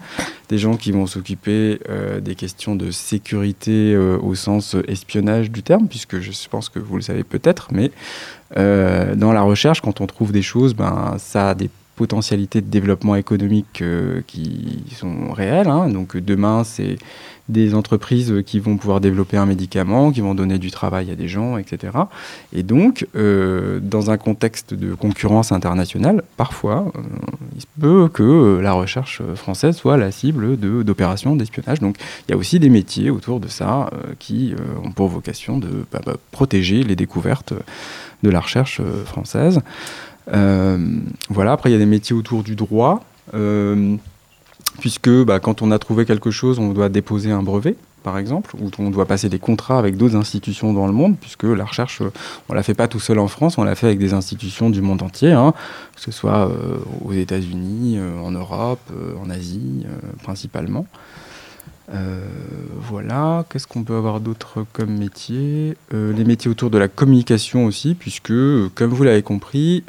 [0.48, 5.64] des gens qui vont s'occuper euh, des questions de sécurité euh, au sens espionnage du
[5.64, 7.90] terme, puisque je pense que vous le savez peut-être, mais
[8.56, 12.68] euh, dans la recherche, quand on trouve des choses, ben, ça a des potentialités de
[12.68, 15.68] développement économique euh, qui sont réelles.
[15.68, 15.88] hein.
[15.88, 16.98] Donc demain, c'est
[17.48, 21.28] des entreprises qui vont pouvoir développer un médicament, qui vont donner du travail à des
[21.28, 21.92] gens, etc.
[22.52, 27.00] Et donc, euh, dans un contexte de concurrence internationale, parfois, euh,
[27.54, 31.78] il se peut que la recherche française soit la cible d'opérations d'espionnage.
[31.78, 35.86] Donc, il y a aussi des métiers autour de ça qui ont pour vocation de
[35.92, 37.54] bah, bah, protéger les découvertes
[38.24, 39.60] de la recherche française.
[40.32, 40.78] Euh,
[41.28, 43.04] voilà, après, il y a des métiers autour du droit.
[43.34, 43.96] euh,
[44.80, 48.54] puisque bah, quand on a trouvé quelque chose, on doit déposer un brevet, par exemple,
[48.60, 52.02] ou on doit passer des contrats avec d'autres institutions dans le monde, puisque la recherche,
[52.02, 52.12] euh,
[52.50, 54.82] on la fait pas tout seul en France, on la fait avec des institutions du
[54.82, 55.54] monde entier, hein,
[55.94, 56.50] que ce soit
[57.04, 58.92] aux États-Unis, en Europe,
[59.24, 59.86] en Asie,
[60.22, 60.86] principalement.
[61.92, 62.20] Euh,
[62.74, 65.76] voilà, qu'est-ce qu'on peut avoir d'autre comme métier?
[65.94, 69.84] Euh, Les métiers autour de la communication aussi, puisque, euh, comme vous l'avez compris,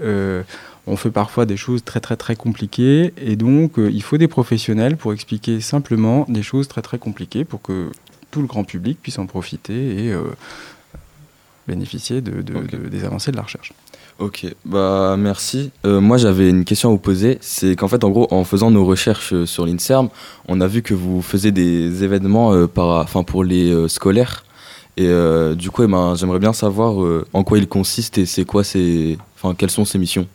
[0.89, 4.95] on fait parfois des choses très très très compliquées, et donc il faut des professionnels
[4.95, 7.91] pour expliquer simplement des choses très très compliquées pour que
[8.31, 10.13] tout le grand public puisse en profiter et
[11.67, 13.73] bénéficier de, de- de- des avancées de la recherche.
[14.19, 15.71] Ok, bah merci.
[15.85, 17.37] Euh, moi j'avais une question à vous poser.
[17.41, 20.09] C'est qu'en fait, en gros, en faisant nos recherches euh, sur l'INSERM,
[20.47, 24.43] on a vu que vous faisiez des événements euh, pour les euh, scolaires.
[24.99, 25.07] Et
[25.55, 26.95] du coup, eh ben, j'aimerais bien savoir
[27.31, 30.25] en quoi ils consistent et c'est quoi ces, enfin, quelles sont ces missions?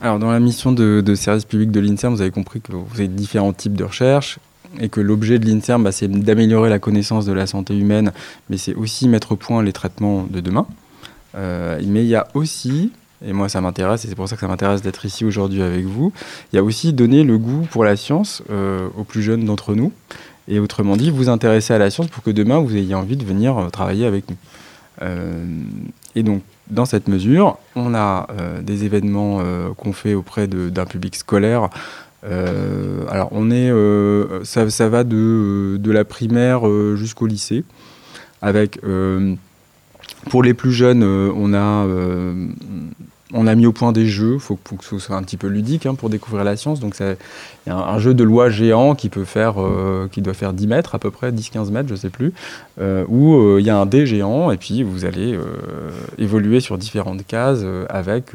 [0.00, 2.84] Alors, dans la mission de, de service public de l'INSERM, vous avez compris que vous
[2.96, 4.40] avez différents types de recherches.
[4.80, 8.12] Et que l'objet de l'INSERM, bah, c'est d'améliorer la connaissance de la santé humaine,
[8.50, 10.66] mais c'est aussi mettre au point les traitements de demain.
[11.36, 12.92] Euh, mais il y a aussi,
[13.24, 15.84] et moi ça m'intéresse, et c'est pour ça que ça m'intéresse d'être ici aujourd'hui avec
[15.84, 16.12] vous,
[16.52, 19.74] il y a aussi donner le goût pour la science euh, aux plus jeunes d'entre
[19.74, 19.92] nous,
[20.46, 23.24] et autrement dit, vous intéresser à la science pour que demain vous ayez envie de
[23.24, 24.36] venir euh, travailler avec nous.
[26.14, 28.28] Et donc, dans cette mesure, on a
[28.62, 29.42] des événements
[29.76, 31.68] qu'on fait auprès d'un public scolaire.
[32.24, 37.64] Euh, alors, on est, euh, ça, va de, de la primaire euh, jusqu'au lycée,
[38.40, 39.34] avec euh,
[40.30, 42.48] pour les plus jeunes, euh, on a euh,
[43.34, 45.48] on a mis au point des jeux, il faut, que ce soit un petit peu
[45.48, 46.78] ludique hein, pour découvrir la science.
[46.78, 47.16] Donc il
[47.66, 50.68] y a un, jeu de loi géant qui peut faire, euh, qui doit faire 10
[50.68, 52.32] mètres à peu près, 10-15 mètres, je sais plus,
[52.80, 55.36] euh, où euh, il y a un dé géant et puis vous allez
[56.16, 58.32] évoluer sur différentes cases avec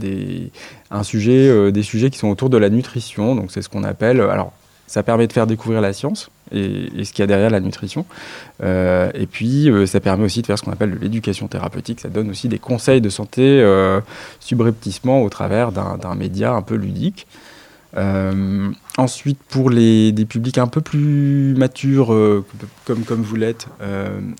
[0.00, 0.50] des,
[0.90, 3.34] un sujet, des sujets qui sont autour de la nutrition.
[3.34, 4.52] Donc c'est ce qu'on appelle, alors
[4.86, 8.06] ça permet de faire découvrir la science et, ce qu'il y a derrière la nutrition.
[8.62, 12.00] Euh, et puis, euh, ça permet aussi de faire ce qu'on appelle de l'éducation thérapeutique.
[12.00, 14.00] Ça donne aussi des conseils de santé euh,
[14.40, 17.26] subrepticement au travers d'un média un peu ludique.
[17.96, 22.14] Euh, ensuite, pour les, des publics un peu plus matures,
[22.84, 23.68] comme, comme vous l'êtes,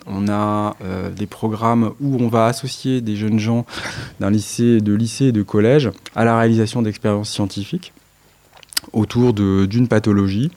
[0.06, 0.76] on a
[1.16, 3.64] des programmes où on va associer des jeunes gens
[4.20, 7.92] d'un lycée, de lycée et de collège à la réalisation d'expériences scientifiques
[8.92, 10.50] autour d'une pathologie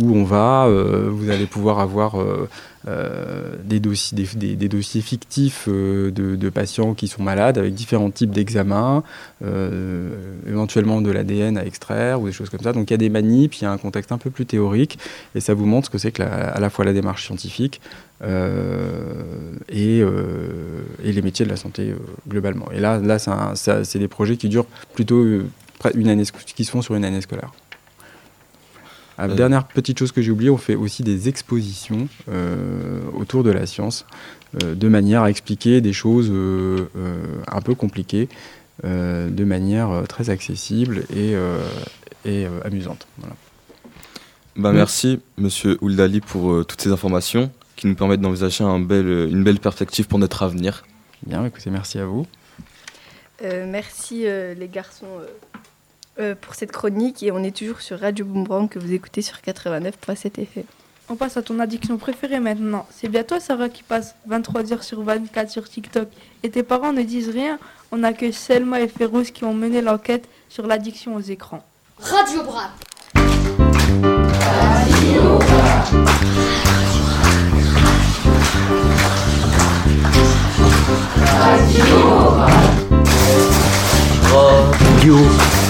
[0.00, 2.48] où on va, euh, vous allez pouvoir avoir euh,
[2.88, 4.26] euh, des, dossiers,
[5.00, 9.04] fictifs de, patients qui sont malades avec différents types d'examens,
[10.46, 12.72] éventuellement de l'ADN à extraire ou des choses comme ça.
[12.72, 14.98] Donc il y a des manips, il y a un contexte un peu plus théorique
[15.34, 17.80] et ça vous montre ce que c'est que à la fois la démarche scientifique
[18.22, 20.04] et,
[21.04, 21.94] les métiers de la santé
[22.28, 22.66] globalement.
[22.72, 23.18] Et là, là
[23.54, 25.24] c'est des projets qui durent plutôt
[25.94, 26.24] une année,
[26.54, 27.52] qui se font sur une année scolaire.
[29.18, 29.34] Ah, Euh.
[29.34, 33.66] Dernière petite chose que j'ai oubliée, on fait aussi des expositions euh, autour de la
[33.66, 34.06] science,
[34.62, 37.16] euh, de manière à expliquer des choses euh, euh,
[37.50, 38.28] un peu compliquées,
[38.84, 41.58] euh, de manière euh, très accessible et, euh,
[42.24, 43.06] et euh, amusante.
[43.18, 43.34] Voilà.
[44.56, 44.76] Bah, Oui.
[44.76, 49.42] Merci, monsieur Ouldali, pour euh, toutes ces informations qui nous permettent d'envisager un bel, une
[49.44, 50.84] belle perspective pour notre avenir.
[51.26, 52.26] Bien, écoutez, merci à vous.
[53.42, 55.06] Euh, merci euh, les garçons
[56.20, 59.38] euh, pour cette chronique et on est toujours sur Radio Boomerang que vous écoutez sur
[59.38, 60.64] 89.7 FM.
[61.08, 62.86] On passe à ton addiction préférée maintenant.
[62.90, 66.08] C'est bien toi, Sarah, qui passe 23 heures sur 24 sur TikTok.
[66.42, 67.58] Et tes parents ne disent rien.
[67.92, 71.62] On accueille Selma et Férouz qui ont mené l'enquête sur l'addiction aux écrans.
[71.98, 72.70] Radio Brap.
[74.96, 75.38] Radio.
[75.38, 75.72] Une
[84.44, 85.63] émission qui déchire.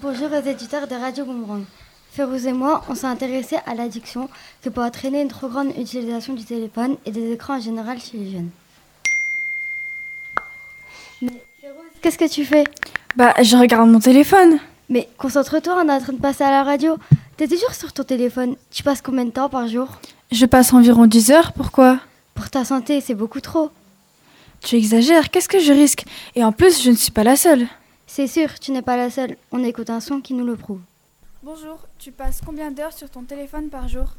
[0.00, 1.62] Bonjour aux éditeurs de Radio Boomerang.
[2.10, 4.28] Férouz et moi, on s'est intéressés à l'addiction
[4.62, 8.18] que peut entraîner une trop grande utilisation du téléphone et des écrans en général chez
[8.18, 8.50] les jeunes.
[11.20, 11.44] Mais
[12.02, 12.64] qu'est-ce que tu fais?
[13.16, 14.58] Bah, je regarde mon téléphone.
[14.88, 16.96] Mais concentre-toi, on est en train de passer à la radio.
[17.36, 18.56] T'es toujours sur ton téléphone?
[18.70, 19.88] Tu passes combien de temps par jour?
[20.30, 22.00] Je passe environ 10 heures, pourquoi?
[22.34, 23.70] Pour ta santé, c'est beaucoup trop.
[24.60, 26.04] Tu exagères, qu'est-ce que je risque?
[26.34, 27.66] Et en plus, je ne suis pas la seule.
[28.06, 29.36] C'est sûr, tu n'es pas la seule.
[29.50, 30.80] On écoute un son qui nous le prouve.
[31.42, 34.16] Bonjour, tu passes combien d'heures sur ton téléphone par jour?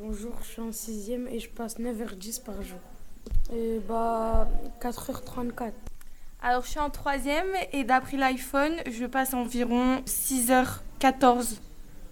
[0.00, 2.78] Bonjour, je suis en 6ème et je passe 9h10 par jour.
[3.52, 4.48] Et bah
[4.80, 5.72] 4h34.
[6.44, 11.58] Alors, je suis en troisième et d'après l'iPhone, je passe environ 6h14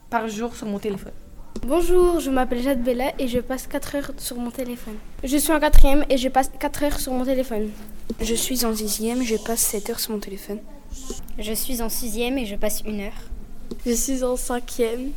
[0.08, 1.10] par jour sur mon téléphone.
[1.66, 4.94] Bonjour, je m'appelle Jade Bella et je passe 4 heures sur mon téléphone.
[5.24, 7.70] Je suis en quatrième et je passe 4 heures sur mon téléphone.
[8.20, 10.60] Je suis en sixième, je passe 7 heures sur mon téléphone.
[11.36, 13.20] Je suis en sixième et je passe une heure.
[13.84, 15.10] Je suis en cinquième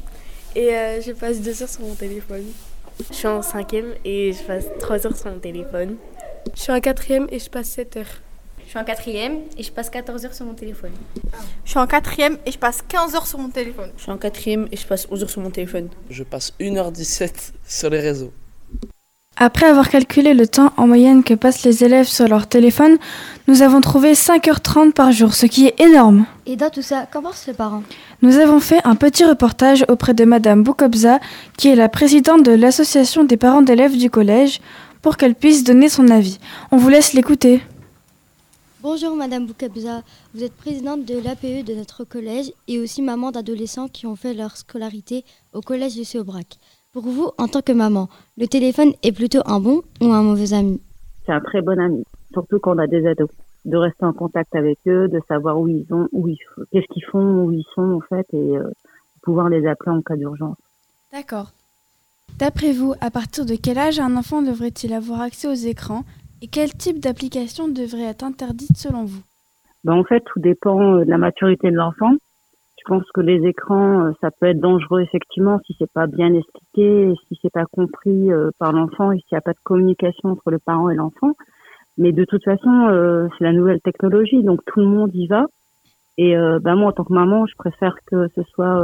[0.55, 2.45] et euh, je passe deux heures sur mon téléphone.
[3.11, 5.97] Je suis en cinquième et je passe 3 heures sur mon téléphone.
[6.55, 8.22] Je suis en quatrième et je passe 7 heures.
[8.65, 10.91] Je suis en quatrième et je passe 14 heures sur mon téléphone.
[11.63, 13.91] Je suis en quatrième et je passe 15 heures sur mon téléphone.
[13.97, 15.89] Je suis en quatrième et je passe 11 heures sur mon téléphone.
[16.09, 18.33] Je passe 1h17 sur les réseaux.
[19.35, 22.97] Après avoir calculé le temps en moyenne que passent les élèves sur leur téléphone,
[23.47, 26.25] nous avons trouvé 5h30 par jour, ce qui est énorme.
[26.45, 27.81] Et dans tout ça, qu'en pensent les parents?
[28.21, 31.19] Nous avons fait un petit reportage auprès de Madame Boukobza,
[31.57, 34.61] qui est la présidente de l'association des parents d'élèves du collège,
[35.01, 36.37] pour qu'elle puisse donner son avis.
[36.71, 37.61] On vous laisse l'écouter.
[38.83, 40.01] Bonjour Madame Boukabza,
[40.33, 44.33] vous êtes présidente de l'APE de notre collège et aussi maman d'adolescents qui ont fait
[44.33, 45.23] leur scolarité
[45.53, 46.57] au collège de Aubrac.
[46.91, 50.51] Pour vous, en tant que maman, le téléphone est plutôt un bon ou un mauvais
[50.51, 50.81] ami?
[51.25, 52.03] C'est un très bon ami,
[52.33, 53.29] surtout quand on a des ados.
[53.63, 56.37] De rester en contact avec eux, de savoir où ils ont, où ils,
[56.73, 58.69] qu'est-ce qu'ils font, où ils sont en fait, et euh,
[59.21, 60.57] pouvoir les appeler en cas d'urgence.
[61.13, 61.53] D'accord.
[62.37, 66.03] D'après vous, à partir de quel âge un enfant devrait-il avoir accès aux écrans
[66.43, 69.23] et quel type d'application devrait être interdite selon vous?
[69.85, 72.11] Ben, En fait, tout dépend euh, de la maturité de l'enfant.
[72.77, 76.33] Je pense que les écrans, euh, ça peut être dangereux effectivement si c'est pas bien
[76.33, 80.31] expliqué, si c'est pas compris euh, par l'enfant et s'il n'y a pas de communication
[80.31, 81.31] entre le parent et l'enfant.
[81.97, 85.45] Mais de toute façon, c'est la nouvelle technologie, donc tout le monde y va.
[86.17, 88.81] Et ben moi, en tant que maman, je préfère que ce soit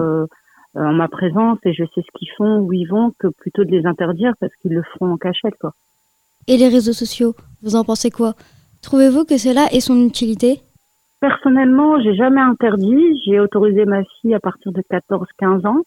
[0.75, 3.71] en ma présence et je sais ce qu'ils font, où ils vont, que plutôt de
[3.71, 5.73] les interdire parce qu'ils le feront en cachette, quoi.
[6.49, 8.33] Et les réseaux sociaux, vous en pensez quoi?
[8.81, 10.61] Trouvez-vous que cela ait son utilité?
[11.19, 13.21] Personnellement, j'ai jamais interdit.
[13.23, 15.83] J'ai autorisé ma fille à partir de 14-15 ans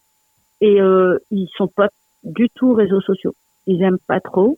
[0.61, 1.89] et euh, ils sont pas
[2.23, 3.35] du tout réseaux sociaux.
[3.67, 4.57] Ils aiment pas trop,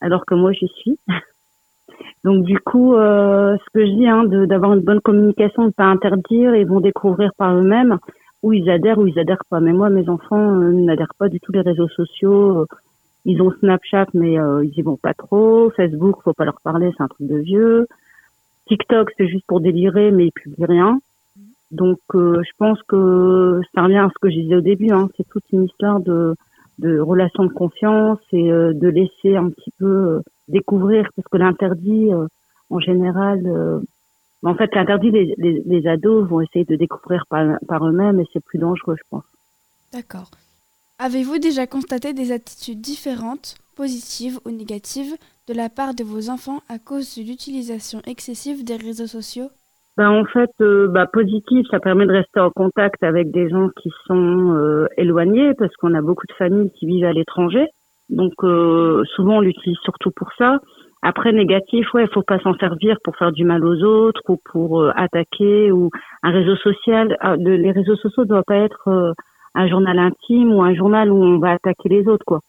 [0.00, 0.98] alors que moi j'y suis.
[2.24, 5.84] Donc du coup, euh, ce que je dis, hein, d'avoir une bonne communication, de pas
[5.84, 7.98] interdire, ils vont découvrir par eux-mêmes
[8.42, 9.60] où ils adhèrent ou ils adhèrent pas.
[9.60, 12.66] Mais moi, mes enfants euh, n'adhèrent pas du tout les réseaux sociaux.
[13.24, 15.70] Ils ont Snapchat, mais euh, ils y vont pas trop.
[15.70, 17.86] Facebook, faut pas leur parler, c'est un truc de vieux.
[18.66, 21.00] TikTok, c'est juste pour délirer, mais ils publient rien.
[21.70, 24.90] Donc, euh, je pense que ça revient à ce que je disais au début.
[24.90, 26.34] Hein, c'est toute une histoire de,
[26.78, 32.10] de relation de confiance et euh, de laisser un petit peu découvrir, parce que l'interdit,
[32.68, 33.80] en général,
[34.42, 38.26] en fait, l'interdit, les, les, les, ados vont essayer de découvrir par, par eux-mêmes et
[38.32, 39.24] c'est plus dangereux, je pense.
[39.90, 40.30] D'accord.
[41.00, 45.16] Avez-vous déjà constaté des attitudes différentes, positives ou négatives,
[45.48, 49.48] de la part de vos enfants à cause de l'utilisation excessive des réseaux sociaux?
[49.96, 53.70] Ben, En fait, euh, bah, positif, ça permet de rester en contact avec des gens
[53.82, 57.66] qui sont euh, éloignés parce qu'on a beaucoup de familles qui vivent à l'étranger.
[58.08, 60.60] Donc euh, souvent on l'utilise surtout pour ça.
[61.02, 64.88] Après négatif, ouais, faut pas s'en servir pour faire du mal aux autres ou pour
[64.94, 65.90] attaquer ou
[66.22, 67.16] un réseau social.
[67.20, 69.14] Ah, les réseaux sociaux doivent pas être
[69.54, 72.40] un journal intime ou un journal où on va attaquer les autres, quoi.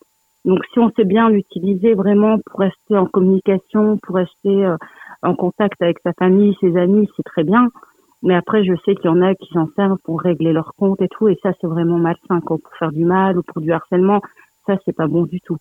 [0.43, 4.77] Donc, si on sait bien l'utiliser vraiment pour rester en communication, pour rester euh,
[5.23, 7.69] en contact avec sa famille, ses amis, c'est très bien.
[8.21, 11.01] Mais après, je sais qu'il y en a qui s'en servent pour régler leur compte
[11.01, 13.71] et tout, et ça, c'est vraiment malsain, quoi, pour faire du mal ou pour du
[13.71, 14.21] harcèlement.
[14.67, 15.57] Ça, c'est pas bon du tout.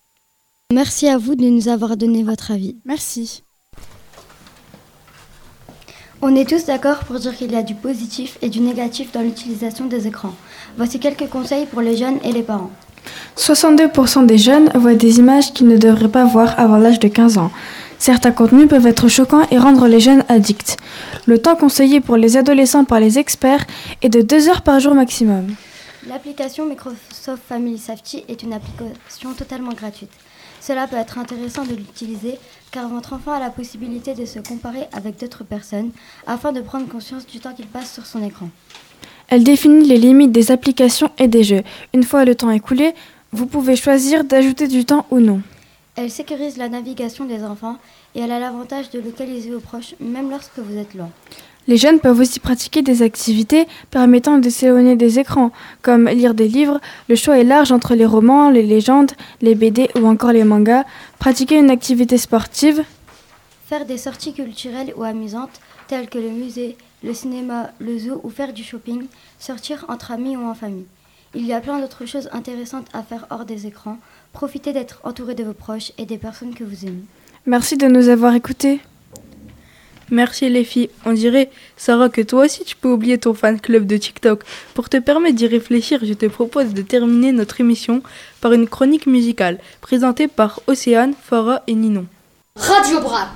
[0.73, 2.77] Merci à vous de nous avoir donné votre avis.
[2.85, 3.43] Merci.
[6.21, 9.21] On est tous d'accord pour dire qu'il y a du positif et du négatif dans
[9.21, 10.33] l'utilisation des écrans.
[10.77, 12.71] Voici quelques conseils pour les jeunes et les parents.
[13.37, 17.37] 62% des jeunes voient des images qu'ils ne devraient pas voir avant l'âge de 15
[17.37, 17.51] ans.
[17.99, 20.77] Certains contenus peuvent être choquants et rendre les jeunes addicts.
[21.25, 23.65] Le temps conseillé pour les adolescents par les experts
[24.01, 25.47] est de 2 heures par jour maximum.
[26.07, 30.11] L'application Microsoft Family Safety est une application totalement gratuite.
[30.61, 32.39] Cela peut être intéressant de l'utiliser
[32.75, 35.91] car votre enfant a la possibilité de se comparer avec d'autres personnes
[36.27, 38.49] afin de prendre conscience du temps qu'il passe sur son écran.
[39.29, 41.63] Elle définit les limites des applications et des jeux.
[41.93, 42.93] Une fois le temps écoulé,
[43.31, 45.41] vous pouvez choisir d'ajouter du temps ou non.
[45.95, 47.77] Elle sécurise la navigation des enfants
[48.13, 51.09] et elle a l'avantage de localiser vos proches même lorsque vous êtes loin.
[51.67, 55.51] Les jeunes peuvent aussi pratiquer des activités permettant de s'éloigner des écrans,
[55.81, 56.79] comme lire des livres.
[57.09, 59.11] Le choix est large entre les romans, les légendes,
[59.41, 60.83] les BD ou encore les mangas.
[61.17, 62.83] Pratiquer une activité sportive.
[63.65, 68.29] Faire des sorties culturelles ou amusantes, telles que le musée, le cinéma, le zoo ou
[68.29, 69.07] faire du shopping.
[69.39, 70.85] Sortir entre amis ou en famille.
[71.33, 73.97] Il y a plein d'autres choses intéressantes à faire hors des écrans.
[74.33, 77.03] Profitez d'être entouré de vos proches et des personnes que vous aimez.
[77.47, 78.79] Merci de nous avoir écoutés.
[80.11, 80.89] Merci les filles.
[81.05, 84.43] On dirait, Sarah, que toi aussi tu peux oublier ton fan club de TikTok.
[84.73, 88.01] Pour te permettre d'y réfléchir, je te propose de terminer notre émission
[88.41, 92.05] par une chronique musicale présentée par Océane, Farah et Ninon.
[92.55, 93.29] Radio Brac.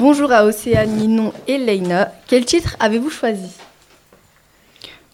[0.00, 2.10] Bonjour à Océane, Ninon et Leïna.
[2.26, 3.50] Quel titre avez-vous choisi?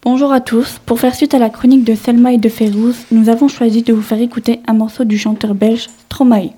[0.04, 0.78] Bonjour à tous.
[0.86, 3.92] Pour faire suite à la chronique de Selma et de Férouz, nous avons choisi de
[3.92, 6.50] vous faire écouter un morceau du chanteur belge Stromae.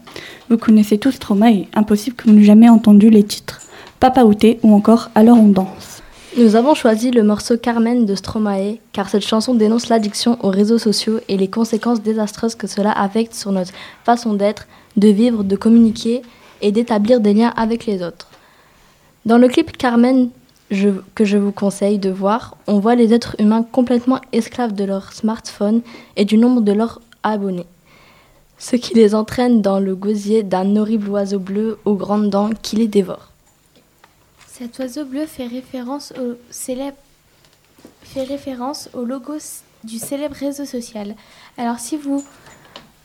[0.51, 3.63] Vous connaissez tous Stromae, impossible que vous n'ayez jamais entendu les titres
[3.99, 6.03] Papa Outé ou encore Alors on danse.
[6.37, 10.77] Nous avons choisi le morceau Carmen de Stromae car cette chanson dénonce l'addiction aux réseaux
[10.77, 13.73] sociaux et les conséquences désastreuses que cela affecte sur notre
[14.05, 14.67] façon d'être,
[14.99, 16.21] de vivre, de communiquer
[16.61, 18.29] et d'établir des liens avec les autres.
[19.27, 20.31] Dans le clip Carmen
[21.15, 25.13] que je vous conseille de voir, on voit les êtres humains complètement esclaves de leur
[25.13, 25.81] smartphone
[26.17, 27.67] et du nombre de leurs abonnés.
[28.59, 32.77] Ce qui les entraîne dans le gosier d'un horrible oiseau bleu aux grandes dents qui
[32.77, 33.31] les dévore.
[34.47, 36.97] Cet oiseau bleu fait référence au célèbre
[38.03, 39.35] fait référence au logo
[39.85, 41.15] du célèbre réseau social.
[41.57, 42.25] Alors si vous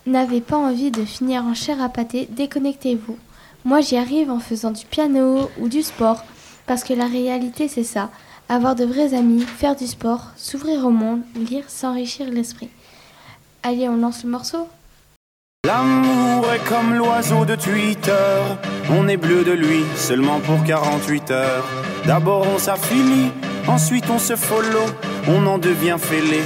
[0.06, 3.18] n'avez pas envie de finir en chair à pâté, déconnectez-vous.
[3.66, 6.24] Moi j'y arrive en faisant du piano ou du sport
[6.66, 8.10] parce que la réalité c'est ça,
[8.50, 12.70] avoir de vrais amis, faire du sport, s'ouvrir au monde, lire, s'enrichir l'esprit.
[13.64, 14.68] Allez, on lance le morceau
[15.66, 18.42] L'amour est comme l'oiseau de Twitter.
[18.92, 21.66] On est bleu de lui seulement pour 48 heures.
[22.06, 23.32] D'abord on s'affilie,
[23.66, 24.86] ensuite on se follow.
[25.30, 26.42] On en devient fêlé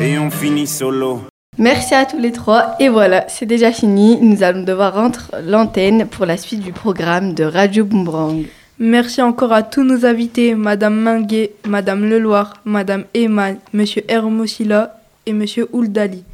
[0.00, 1.20] et on finit solo.
[1.58, 2.76] Merci à tous les trois.
[2.80, 4.18] Et voilà, c'est déjà fini.
[4.22, 8.44] Nous allons devoir rendre l'antenne pour la suite du programme de Radio Boomerang.
[8.78, 15.34] Merci encore à tous nos invités, Madame Minguet, Madame Leloir, Madame Eman, Monsieur Hermosilla et
[15.34, 16.24] Monsieur Ouldali,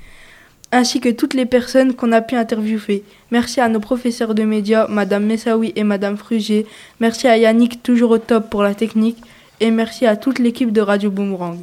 [0.70, 3.03] ainsi que toutes les personnes qu'on a pu interviewer.
[3.32, 6.65] Merci à nos professeurs de médias, Madame Messaoui et Madame Frugier.
[7.01, 9.19] Merci à Yannick, toujours au top pour la technique.
[9.59, 11.59] Et merci à toute l'équipe de Radio Boomerang.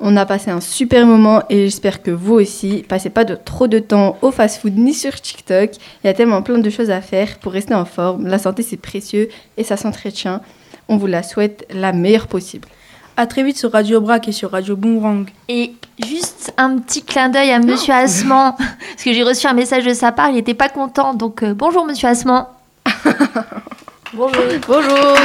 [0.00, 2.84] On a passé un super moment et j'espère que vous aussi.
[2.88, 5.70] Passez pas de trop de temps au fast-food ni sur TikTok.
[6.04, 8.28] Il y a tellement plein de choses à faire pour rester en forme.
[8.28, 10.40] La santé c'est précieux et ça s'entretient.
[10.88, 12.68] On vous la souhaite la meilleure possible.
[13.16, 15.28] À très vite sur Radio Brac et sur Radio Boomerang.
[15.48, 15.72] Et
[16.06, 19.94] juste un petit clin d'œil à Monsieur Asman, parce que j'ai reçu un message de
[19.94, 21.14] sa part, il n'était pas content.
[21.14, 22.46] Donc euh, bonjour Monsieur Asman.
[24.14, 24.42] Bonjour.
[24.66, 25.16] Bonjour.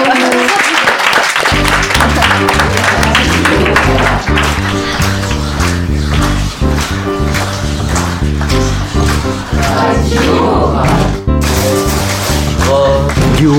[9.84, 10.84] 啊
[13.42, 13.52] 哟！